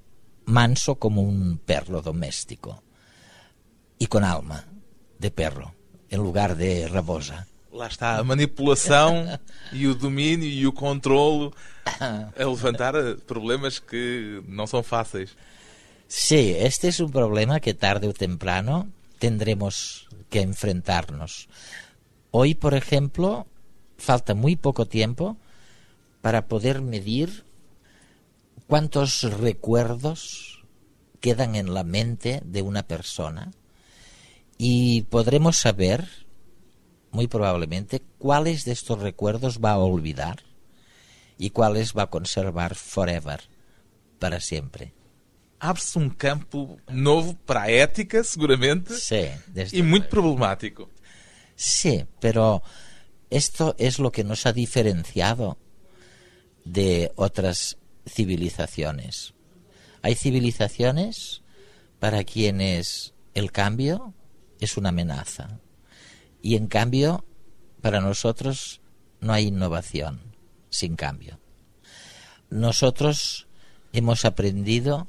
manso 0.45 0.97
como 0.97 1.23
un 1.23 1.59
perro 1.59 2.01
doméstico 2.01 2.83
y 3.99 4.07
con 4.07 4.25
alma 4.25 4.65
de 5.19 5.31
perro 5.31 5.75
en 6.09 6.21
lugar 6.23 6.57
de 6.57 6.89
rabosa. 6.89 7.47
Lá 7.71 7.87
está 7.87 8.17
a 8.17 8.25
manipulação 8.25 9.39
e 9.73 9.87
o 9.87 9.95
domínio 9.95 10.49
e 10.49 10.67
o 10.67 10.73
controlo 10.73 11.53
a 12.01 12.45
levantar 12.45 12.95
problemas 13.27 13.79
que 13.79 14.43
não 14.49 14.67
são 14.67 14.83
fáceis. 14.83 15.37
Sí, 16.09 16.57
este 16.59 16.89
es 16.89 17.01
un 17.01 17.11
problema 17.13 17.61
que 17.61 17.75
tarde 17.75 18.09
o 18.09 18.15
temprano 18.15 18.89
tendremos 19.19 20.09
que 20.31 20.41
enfrentarnos. 20.41 21.51
Hoy, 22.31 22.55
por 22.55 22.73
ejemplo, 22.73 23.47
falta 23.99 24.35
muy 24.35 24.57
poco 24.57 24.87
tiempo 24.87 25.37
para 26.23 26.47
poder 26.47 26.81
medir 26.81 27.45
cuántos 28.67 29.23
recuerdos 29.23 30.65
quedan 31.21 31.57
en 31.57 31.75
la 31.75 31.85
mente 31.85 32.41
de 32.43 32.63
una 32.63 32.85
persona 32.85 33.53
y 34.57 35.03
podremos 35.03 35.59
saber, 35.59 36.09
muy 37.11 37.27
probablemente, 37.27 38.01
cuáles 38.17 38.65
de 38.65 38.73
estos 38.73 38.99
recuerdos 39.01 39.61
va 39.63 39.73
a 39.73 39.79
olvidar 39.79 40.43
y 41.37 41.51
cuáles 41.51 41.93
va 41.93 42.05
a 42.05 42.11
conservar 42.11 42.77
forever, 42.77 43.43
para 44.19 44.41
siempre. 44.41 44.98
Abre-se 45.61 45.99
um 45.99 46.09
campo 46.09 46.79
novo 46.89 47.35
para 47.47 47.63
a 47.63 47.71
ética, 47.71 48.23
seguramente, 48.23 48.95
Sí, 48.95 49.29
desde 49.49 49.77
e 49.77 49.83
muito 49.83 50.09
problemático. 50.09 50.89
Sí, 51.57 52.07
pero 52.21 52.63
esto 53.31 53.75
es 53.79 53.99
lo 53.99 54.13
que 54.13 54.23
nos 54.23 54.47
ha 54.47 54.53
diferenciado 54.53 55.59
de 56.65 57.11
otras 57.17 57.77
civilizaciones. 58.07 59.35
Hay 60.03 60.15
civilizaciones 60.15 61.43
para 61.99 62.23
quienes 62.25 63.15
el 63.35 63.51
cambio 63.51 64.15
es 64.61 64.77
una 64.77 64.91
amenaza 64.91 65.61
y 66.41 66.57
en 66.57 66.69
cambio 66.69 67.25
para 67.81 68.01
nosotros 68.01 68.81
no 69.21 69.33
hay 69.33 69.47
innovación 69.47 70.21
sin 70.71 70.97
cambio. 70.97 71.41
Nosotros 72.51 73.49
hemos 73.93 74.25
aprendido 74.25 75.07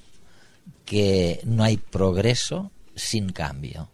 que 0.89 1.39
no 1.45 1.63
hay 1.63 1.78
progreso 1.78 2.71
sin 2.95 3.30
cambio. 3.30 3.91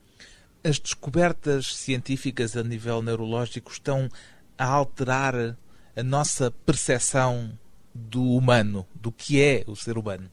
As 0.64 0.80
descobertas 0.80 1.76
científicas 1.76 2.56
a 2.56 2.64
nível 2.64 3.02
neurológico 3.04 3.70
estão 3.70 4.10
a 4.58 4.66
alterar 4.66 5.58
a 5.94 6.04
nossa 6.04 6.52
percepção 6.66 7.60
do 7.94 8.24
humano, 8.24 8.88
do 8.96 9.12
que 9.12 9.42
é 9.42 9.64
o 9.68 9.76
ser 9.76 9.98
humano. 9.98 10.32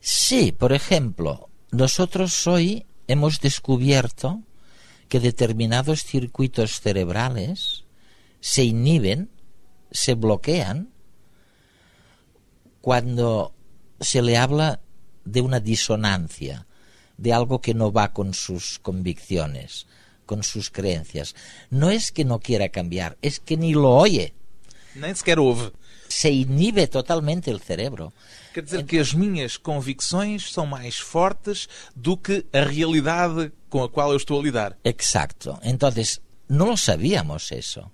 Sí, 0.00 0.52
por 0.52 0.72
ejemplo, 0.72 1.50
nosotros 1.72 2.46
hoy 2.46 2.86
hemos 3.08 3.40
descubierto 3.40 4.40
que 5.08 5.18
determinados 5.18 6.04
circuitos 6.04 6.80
cerebrales 6.80 7.84
se 8.40 8.62
inhiben, 8.62 9.28
se 9.90 10.14
bloquean 10.14 10.90
cuando 12.80 13.52
se 13.98 14.22
le 14.22 14.36
habla 14.38 14.80
de 15.32 15.40
una 15.40 15.60
disonancia, 15.60 16.66
de 17.16 17.32
algo 17.32 17.60
que 17.60 17.74
no 17.74 17.92
va 17.92 18.12
con 18.12 18.34
sus 18.34 18.78
convicciones, 18.78 19.86
con 20.24 20.42
sus 20.42 20.70
creencias. 20.70 21.34
No 21.70 21.90
es 21.90 22.12
que 22.12 22.24
no 22.24 22.40
quiera 22.40 22.68
cambiar, 22.68 23.18
es 23.22 23.40
que 23.40 23.56
ni 23.56 23.72
lo 23.72 23.90
oye. 23.96 24.34
Se 26.08 26.30
inhibe 26.30 26.86
totalmente 26.86 27.50
el 27.50 27.60
cerebro. 27.60 28.12
Quer 28.54 28.64
dizer 28.64 28.86
que 28.86 28.98
as 28.98 29.12
minhas 29.12 29.58
convicções 29.58 30.50
são 30.50 30.66
mais 30.66 30.98
fortes 30.98 31.68
do 31.94 32.16
que 32.16 32.46
a 32.52 32.64
realidade 32.64 33.52
com 33.68 33.84
a 33.84 33.90
qual 33.90 34.10
eu 34.10 34.16
estou 34.16 34.40
a 34.40 34.42
lidar. 34.42 34.78
Exacto. 34.84 35.60
Entonces, 35.62 36.22
no 36.48 36.64
lo 36.64 36.76
sabíamos 36.76 37.52
eso. 37.52 37.92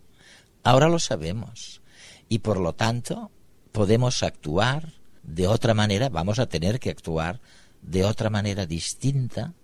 Ahora 0.62 0.88
lo 0.88 1.00
sabemos. 1.00 1.82
Y 2.28 2.38
por 2.38 2.58
lo 2.60 2.72
tanto, 2.72 3.30
podemos 3.72 4.22
actuar 4.22 4.94
de 5.24 5.46
otra 5.46 5.74
manera, 5.74 6.08
vamos 6.08 6.38
a 6.38 6.46
tener 6.46 6.78
que 6.78 6.90
actuar 6.90 7.40
de 7.82 8.04
otra 8.04 8.30
manera 8.30 8.66
distinta 8.66 9.54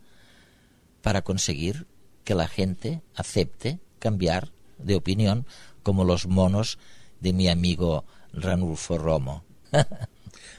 para 1.02 1.22
conseguir 1.22 1.86
que 2.24 2.34
la 2.34 2.48
gente 2.48 3.02
acepte 3.14 3.78
cambiar 3.98 4.52
de 4.78 4.96
opinión 4.96 5.46
como 5.82 6.04
los 6.04 6.26
monos 6.26 6.78
de 7.20 7.32
mi 7.32 7.48
amigo 7.48 8.04
Ranulfo 8.32 8.98
Romo. 8.98 9.44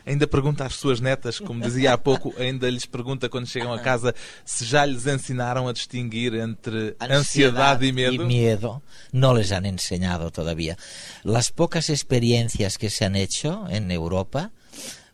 Ainda 0.05 0.25
pergunta 0.25 0.65
às 0.65 0.75
suas 0.75 0.99
netas, 0.99 1.39
como 1.39 1.63
dizia 1.63 1.93
há 1.93 1.97
pouco, 1.97 2.33
ainda 2.39 2.67
lhes 2.69 2.87
pergunta 2.87 3.29
quando 3.29 3.45
chegam 3.45 3.71
a 3.71 3.79
casa 3.79 4.15
se 4.43 4.65
já 4.65 4.83
lhes 4.83 5.05
ensinaram 5.05 5.67
a 5.67 5.73
distinguir 5.73 6.33
entre 6.33 6.95
ansiedade 6.99 7.85
e 7.87 7.91
medo. 7.91 8.15
y 8.15 8.25
miedo 8.25 8.81
no 9.13 9.31
les 9.33 9.51
han 9.51 9.65
enseñado 9.67 10.31
todavía. 10.31 10.75
Las 11.23 11.51
pocas 11.51 11.91
experiencias 11.91 12.79
que 12.79 12.89
se 12.89 13.05
han 13.05 13.15
hecho 13.15 13.67
en 13.69 13.91
Europa 13.91 14.51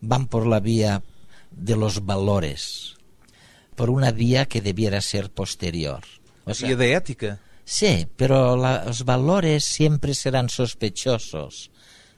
van 0.02 0.28
por 0.28 0.46
la 0.48 0.60
vía 0.60 1.02
de 1.52 1.76
los 1.76 2.06
valores, 2.06 2.96
por 3.76 3.90
una 3.90 4.12
vía 4.12 4.46
que 4.46 4.62
debiera 4.62 5.02
ser 5.02 5.30
posterior. 5.32 6.02
O 6.46 6.54
sea, 6.54 6.70
E 6.70 6.74
a 6.74 6.76
da 6.78 6.86
ética? 6.86 7.40
sí, 7.66 8.08
pero 8.16 8.56
la- 8.56 8.86
los 8.86 9.04
valores 9.04 9.66
siempre 9.66 10.14
serán 10.14 10.50
sospechosos 10.50 11.72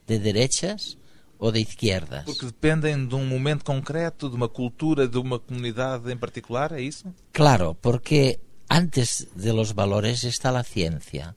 de 0.08 0.20
derechas 0.20 0.98
o 1.38 1.52
de 1.52 1.62
izquierdas. 1.62 2.26
Porque 2.26 2.46
dependem 2.48 3.08
de 3.08 3.16
um 3.16 3.26
momento 3.26 3.64
concreto, 3.64 4.30
de 4.30 4.36
uma 4.36 4.50
cultura, 4.50 5.08
de 5.08 5.18
uma 5.18 5.40
comunidade 5.40 6.12
em 6.12 6.18
particular, 6.18 6.72
é 6.74 6.82
isso? 6.82 7.14
Claro, 7.32 7.76
porque 7.80 8.40
antes 8.68 9.28
de 9.36 9.54
los 9.54 9.74
valores 9.74 10.24
está 10.26 10.52
la 10.52 10.64
ciencia. 10.64 11.36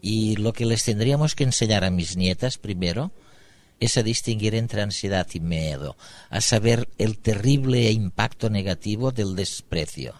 Y 0.00 0.36
lo 0.36 0.52
que 0.52 0.64
les 0.66 0.84
tendríamos 0.84 1.34
que 1.34 1.42
enseñar 1.44 1.82
a 1.82 1.90
mis 1.90 2.14
nietas 2.16 2.56
primero 2.58 3.10
es 3.80 3.96
a 3.96 4.02
distinguir 4.02 4.54
entre 4.54 4.82
ansiedad 4.82 5.26
y 5.32 5.40
miedo, 5.40 5.96
a 6.30 6.40
saber 6.40 6.88
el 6.98 7.18
terrible 7.18 7.90
impacto 7.90 8.50
negativo 8.50 9.12
del 9.12 9.36
desprecio, 9.36 10.14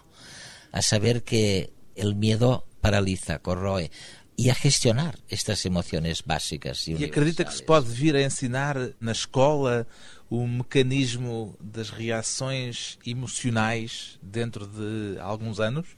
a 0.71 0.81
saber 0.81 1.23
que 1.23 1.71
el 1.95 2.15
miedo 2.15 2.65
paraliza, 2.81 3.39
corroe 3.39 3.91
y 4.39 4.49
a 4.49 4.55
gestionar 4.55 5.19
estas 5.27 5.65
emociones 5.65 6.23
básicas 6.23 6.87
y 6.87 6.95
E 6.95 7.07
acredita 7.07 7.43
que 7.43 7.51
se 7.51 7.63
pode 7.63 7.91
vir 7.91 8.15
a 8.15 8.23
ensinar 8.23 8.95
na 9.03 9.11
escola 9.11 9.83
o 10.31 10.47
mecanismo 10.47 11.59
das 11.59 11.91
reações 11.91 12.97
emocionais 13.03 14.15
dentro 14.23 14.63
de 14.63 15.19
alguns 15.19 15.59
anos? 15.59 15.91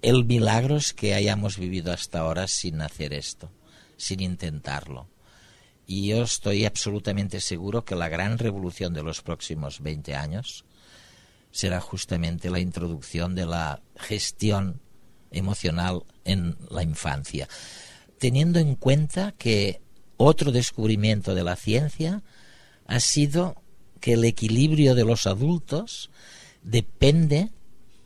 El 0.00 0.24
milagro 0.24 0.76
es 0.76 0.94
que 0.94 1.12
hayamos 1.12 1.58
vivido 1.58 1.92
hasta 1.92 2.20
ahora 2.20 2.48
sin 2.48 2.80
hacer 2.80 3.12
esto, 3.12 3.50
sin 3.98 4.20
intentarlo. 4.20 5.10
Y 5.90 6.08
yo 6.08 6.22
estoy 6.22 6.66
absolutamente 6.66 7.40
seguro 7.40 7.86
que 7.86 7.96
la 7.96 8.10
gran 8.10 8.36
revolución 8.36 8.92
de 8.92 9.02
los 9.02 9.22
próximos 9.22 9.80
20 9.80 10.14
años 10.14 10.66
será 11.50 11.80
justamente 11.80 12.50
la 12.50 12.60
introducción 12.60 13.34
de 13.34 13.46
la 13.46 13.80
gestión 13.96 14.82
emocional 15.30 16.04
en 16.26 16.58
la 16.68 16.82
infancia, 16.82 17.48
teniendo 18.18 18.58
en 18.58 18.74
cuenta 18.74 19.32
que 19.32 19.80
otro 20.18 20.52
descubrimiento 20.52 21.34
de 21.34 21.42
la 21.42 21.56
ciencia 21.56 22.22
ha 22.86 23.00
sido 23.00 23.62
que 23.98 24.12
el 24.12 24.26
equilibrio 24.26 24.94
de 24.94 25.06
los 25.06 25.26
adultos 25.26 26.10
depende 26.62 27.48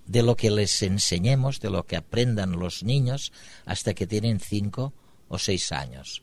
de 0.06 0.22
lo 0.22 0.36
que 0.36 0.52
les 0.52 0.80
enseñemos, 0.82 1.58
de 1.58 1.70
lo 1.70 1.84
que 1.84 1.96
aprendan 1.96 2.52
los 2.52 2.84
niños 2.84 3.32
hasta 3.64 3.92
que 3.92 4.06
tienen 4.06 4.38
5 4.38 4.92
o 5.26 5.38
seis 5.38 5.72
años. 5.72 6.22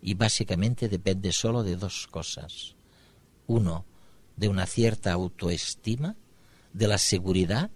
Y 0.00 0.14
básicamente 0.14 0.88
depende 0.88 1.32
solo 1.32 1.62
de 1.62 1.76
dos 1.76 2.06
cosas. 2.06 2.76
Uno, 3.46 3.84
de 4.36 4.48
una 4.48 4.66
cierta 4.66 5.12
autoestima, 5.12 6.16
de 6.72 6.88
la 6.88 6.98
seguridad 6.98 7.70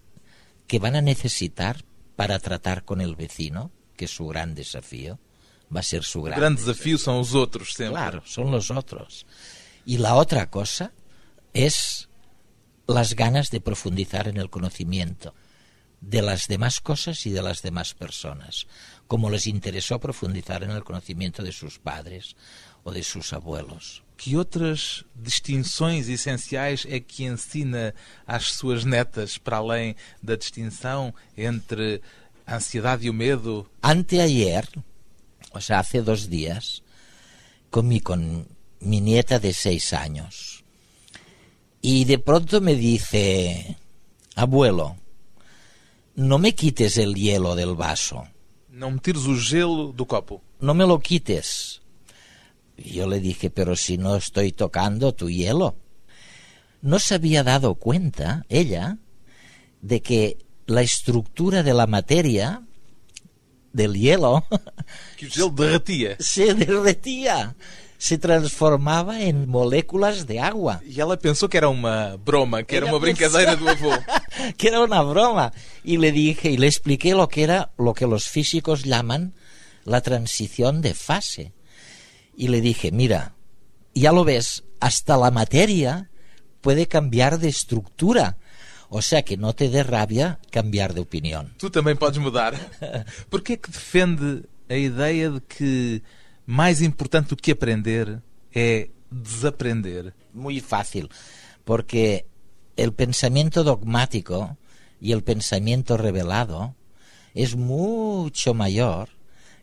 que 0.67 0.79
van 0.79 0.97
a 0.97 1.03
necesitar 1.03 1.85
para 2.17 2.39
tratar 2.39 2.85
con 2.85 3.01
el 3.01 3.17
vecino, 3.17 3.71
que 3.97 4.05
es 4.05 4.11
su 4.11 4.27
gran 4.27 4.55
desafío, 4.55 5.19
va 5.75 5.81
a 5.81 5.83
ser 5.83 6.05
su 6.05 6.23
gran, 6.23 6.39
gran 6.39 6.57
desafío 6.57 6.99
son 6.99 7.19
los 7.19 7.35
otros 7.35 7.75
siempre. 7.75 7.99
Claro, 7.99 8.23
son 8.25 8.51
los 8.51 8.71
otros. 8.71 9.27
Y 9.85 9.99
la 9.99 10.15
otra 10.15 10.51
cosa 10.51 10.93
es 11.53 12.09
las 12.87 13.15
ganas 13.15 13.51
de 13.51 13.61
profundizar 13.61 14.29
en 14.29 14.37
el 14.37 14.51
conocimiento 14.51 15.35
de 16.03 16.21
las 16.21 16.49
demás 16.49 16.81
cosas 16.81 17.25
y 17.27 17.31
de 17.31 17.41
las 17.41 17.62
demás 17.62 17.95
personas, 17.95 18.67
como 19.07 19.31
les 19.31 19.47
interesó 19.47 20.01
profundizar 20.01 20.65
en 20.65 20.73
el 20.73 20.83
conocimiento 20.83 21.43
de 21.43 21.53
sus 21.53 21.79
padres 21.79 22.37
o 22.83 22.91
de 22.91 23.05
sus 23.05 23.33
abuelos. 23.33 24.03
Que 24.17 24.37
outras 24.37 25.05
distinções 25.15 26.09
essenciais 26.09 26.87
é 26.88 27.01
que 27.01 27.25
ensina 27.25 27.95
às 28.27 28.53
suas 28.53 28.85
netas, 28.85 29.38
para 29.38 29.57
além 29.57 29.97
da 30.23 30.37
distinção 30.37 31.15
entre 31.37 32.03
a 32.47 32.57
ansiedade 32.57 33.07
e 33.07 33.11
o 33.11 33.15
medo? 33.15 33.67
Anteayer, 33.83 34.69
o 35.55 35.61
sea, 35.61 35.81
hace 35.81 36.03
dos 36.03 36.29
días, 36.29 36.83
comí 37.71 38.01
con 38.01 38.47
mi 38.81 39.01
nieta 39.01 39.38
de 39.38 39.53
seis 39.53 39.93
años. 39.93 40.65
Y 41.81 42.05
de 42.05 42.19
pronto 42.19 42.61
me 42.61 42.75
dice, 42.75 43.77
abuelo, 44.37 45.02
no 46.14 46.38
me 46.38 46.55
quites 46.55 46.98
el 46.98 47.14
hielo 47.14 47.55
del 47.55 47.75
vaso. 47.75 48.27
Não 48.68 48.90
me 48.90 48.98
tires 48.98 49.27
o 49.27 49.37
gelo 49.37 49.92
do 49.92 50.07
copo. 50.07 50.42
No 50.61 50.75
me 50.75 50.85
lo 50.85 50.98
quites. 50.98 51.81
Yo 52.77 53.07
le 53.07 53.20
dije, 53.20 53.51
pero 53.51 53.77
si 53.77 53.98
no 53.98 54.16
estoy 54.16 54.53
tocando 54.53 55.12
tu 55.12 55.29
hielo. 55.29 55.77
No 56.81 56.98
se 56.98 57.14
había 57.14 57.44
dado 57.44 57.75
cuenta, 57.75 58.44
ella, 58.48 58.98
de 59.83 60.01
que 60.01 60.38
la 60.66 60.83
estructura 60.83 61.62
de 61.62 61.75
la 61.75 61.87
materia 61.87 62.62
del 63.72 63.94
hielo 63.94 64.44
Que 65.16 65.27
o 65.27 65.31
gelo 65.31 65.51
derretia. 65.51 66.16
se 66.20 66.55
derretía, 66.55 67.55
se 68.03 68.19
transformaba 68.19 69.23
en 69.23 69.49
moléculas 69.49 70.27
de 70.27 70.41
agua. 70.41 70.83
E 70.85 71.01
ela 71.01 71.17
pensou 71.17 71.49
que 71.49 71.57
era 71.57 71.69
uma 71.69 72.17
broma, 72.17 72.65
que 72.65 72.75
era 72.75 72.87
uma 72.87 72.99
brincadeira 72.99 73.55
do 73.55 73.69
avô. 73.69 73.93
que 74.59 74.67
era 74.67 74.81
una 74.81 75.01
broma. 75.05 75.53
Y 75.85 75.99
le 75.99 76.11
dije 76.11 76.51
y 76.51 76.57
le 76.57 76.67
expliqué 76.67 77.15
lo 77.15 77.29
que 77.29 77.45
era 77.45 77.71
lo 77.79 77.95
que 77.95 78.09
los 78.09 78.27
físicos 78.27 78.83
llaman 78.83 79.35
la 79.85 80.01
transición 80.01 80.83
de 80.83 80.95
fase. 80.95 81.53
Y 82.37 82.49
le 82.49 82.61
dije, 82.61 82.91
mira, 82.91 83.37
ya 83.95 84.11
lo 84.11 84.25
ves, 84.25 84.65
hasta 84.81 85.17
la 85.17 85.31
materia 85.31 86.11
puede 86.61 86.88
cambiar 86.88 87.38
de 87.38 87.51
estructura. 87.51 88.37
O 88.88 89.01
sea 89.01 89.23
que 89.23 89.37
no 89.37 89.53
te 89.55 89.69
dé 89.69 89.85
rabia 89.85 90.41
cambiar 90.51 90.93
de 90.93 91.03
opinión. 91.03 91.55
Tu 91.57 91.71
também 91.71 91.95
podes 91.95 92.19
mudar. 92.19 92.53
Porquê 93.31 93.57
que 93.57 93.71
defende 93.71 94.43
a 94.69 94.75
ideia 94.75 95.31
de 95.31 95.41
que 95.41 96.03
mais 96.47 96.81
importante 96.81 97.37
que 97.37 97.53
aprender 97.53 98.23
é 98.55 98.91
desaprender? 99.11 100.15
Muy 100.33 100.61
fácil, 100.61 101.09
porque 101.65 102.27
el 102.77 102.93
pensamiento 102.93 103.65
dogmático 103.65 104.57
y 105.01 105.13
el 105.13 105.23
pensamiento 105.23 105.97
revelado 105.97 106.75
es 107.35 107.57
mucho 107.57 108.55
mayor 108.55 109.09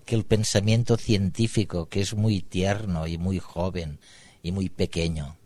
que 0.05 0.15
el 0.15 0.25
pensamiento 0.25 0.97
científico, 0.97 1.87
que 1.87 2.01
es 2.01 2.15
muy 2.15 2.41
tierno 2.41 3.07
y 3.07 3.17
muy 3.17 3.39
joven 3.39 3.99
y 4.41 4.51
muy 4.51 4.69
pequeño. 4.69 5.37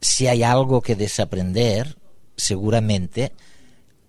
Si 0.00 0.28
hay 0.28 0.42
algo 0.42 0.82
que 0.82 0.94
desaprender, 0.94 1.96
seguramente 2.36 3.32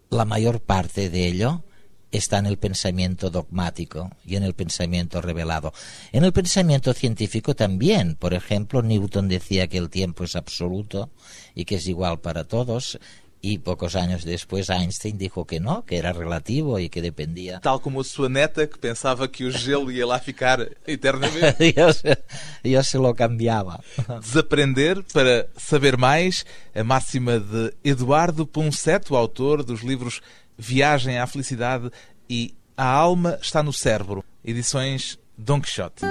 la 0.10 0.26
mayor 0.26 0.62
parte 0.62 1.10
de 1.10 1.28
ello 1.28 1.64
está 2.12 2.40
en 2.40 2.46
el 2.46 2.58
pensamiento 2.58 3.30
dogmático 3.30 4.12
y 4.26 4.36
en 4.36 4.44
el 4.44 4.54
pensamiento 4.54 5.22
revelado. 5.22 5.74
En 6.12 6.24
el 6.24 6.34
pensamiento 6.34 6.94
científico 6.94 7.56
también. 7.56 8.16
Por 8.16 8.34
ejemplo, 8.34 8.82
Newton 8.82 9.28
decía 9.28 9.68
que 9.68 9.78
el 9.78 9.90
tiempo 9.90 10.24
es 10.24 10.36
absoluto 10.36 11.10
y 11.56 11.66
que 11.66 11.76
es 11.76 11.88
igual 11.88 12.20
para 12.20 12.46
todos. 12.46 13.00
Y 13.40 13.60
pocos 13.60 13.96
años 13.96 14.26
después 14.26 14.70
Einstein 14.70 15.18
dijo 15.18 15.46
que 15.46 15.60
no, 15.60 15.86
que 15.86 15.98
era 15.98 16.12
relativo 16.12 16.80
y 16.80 16.90
que 16.90 17.04
dependía. 17.04 17.60
Tal 17.60 17.80
como 17.80 18.02
a 18.02 18.04
sua 18.04 18.30
neta, 18.30 18.68
que 18.68 18.78
pensava 18.78 19.32
que 19.32 19.46
o 19.46 19.52
gelo 19.52 19.92
ia 19.92 20.08
lá 20.08 20.20
ficar 20.20 20.68
eternamente. 20.88 21.72
yo, 21.78 21.88
yo 22.64 22.84
se 22.84 22.98
lo 22.98 23.14
cambiaba. 23.14 23.80
Desaprender 24.22 25.04
para 25.14 25.46
saber 25.56 25.98
mais, 25.98 26.48
a 26.74 26.84
máxima 26.84 27.38
de 27.38 27.76
Eduardo 27.84 28.48
Ponceto, 28.48 29.16
autor 29.16 29.64
dos 29.64 29.84
livros 29.84 30.24
Viagem 30.58 31.20
à 31.20 31.28
Felicidade 31.28 31.92
e 32.30 32.56
A 32.76 32.86
Alma 32.86 33.38
está 33.42 33.62
no 33.62 33.72
Cérebro, 33.72 34.24
edições 34.44 35.20
Don 35.38 35.62
Quixote. 35.62 36.04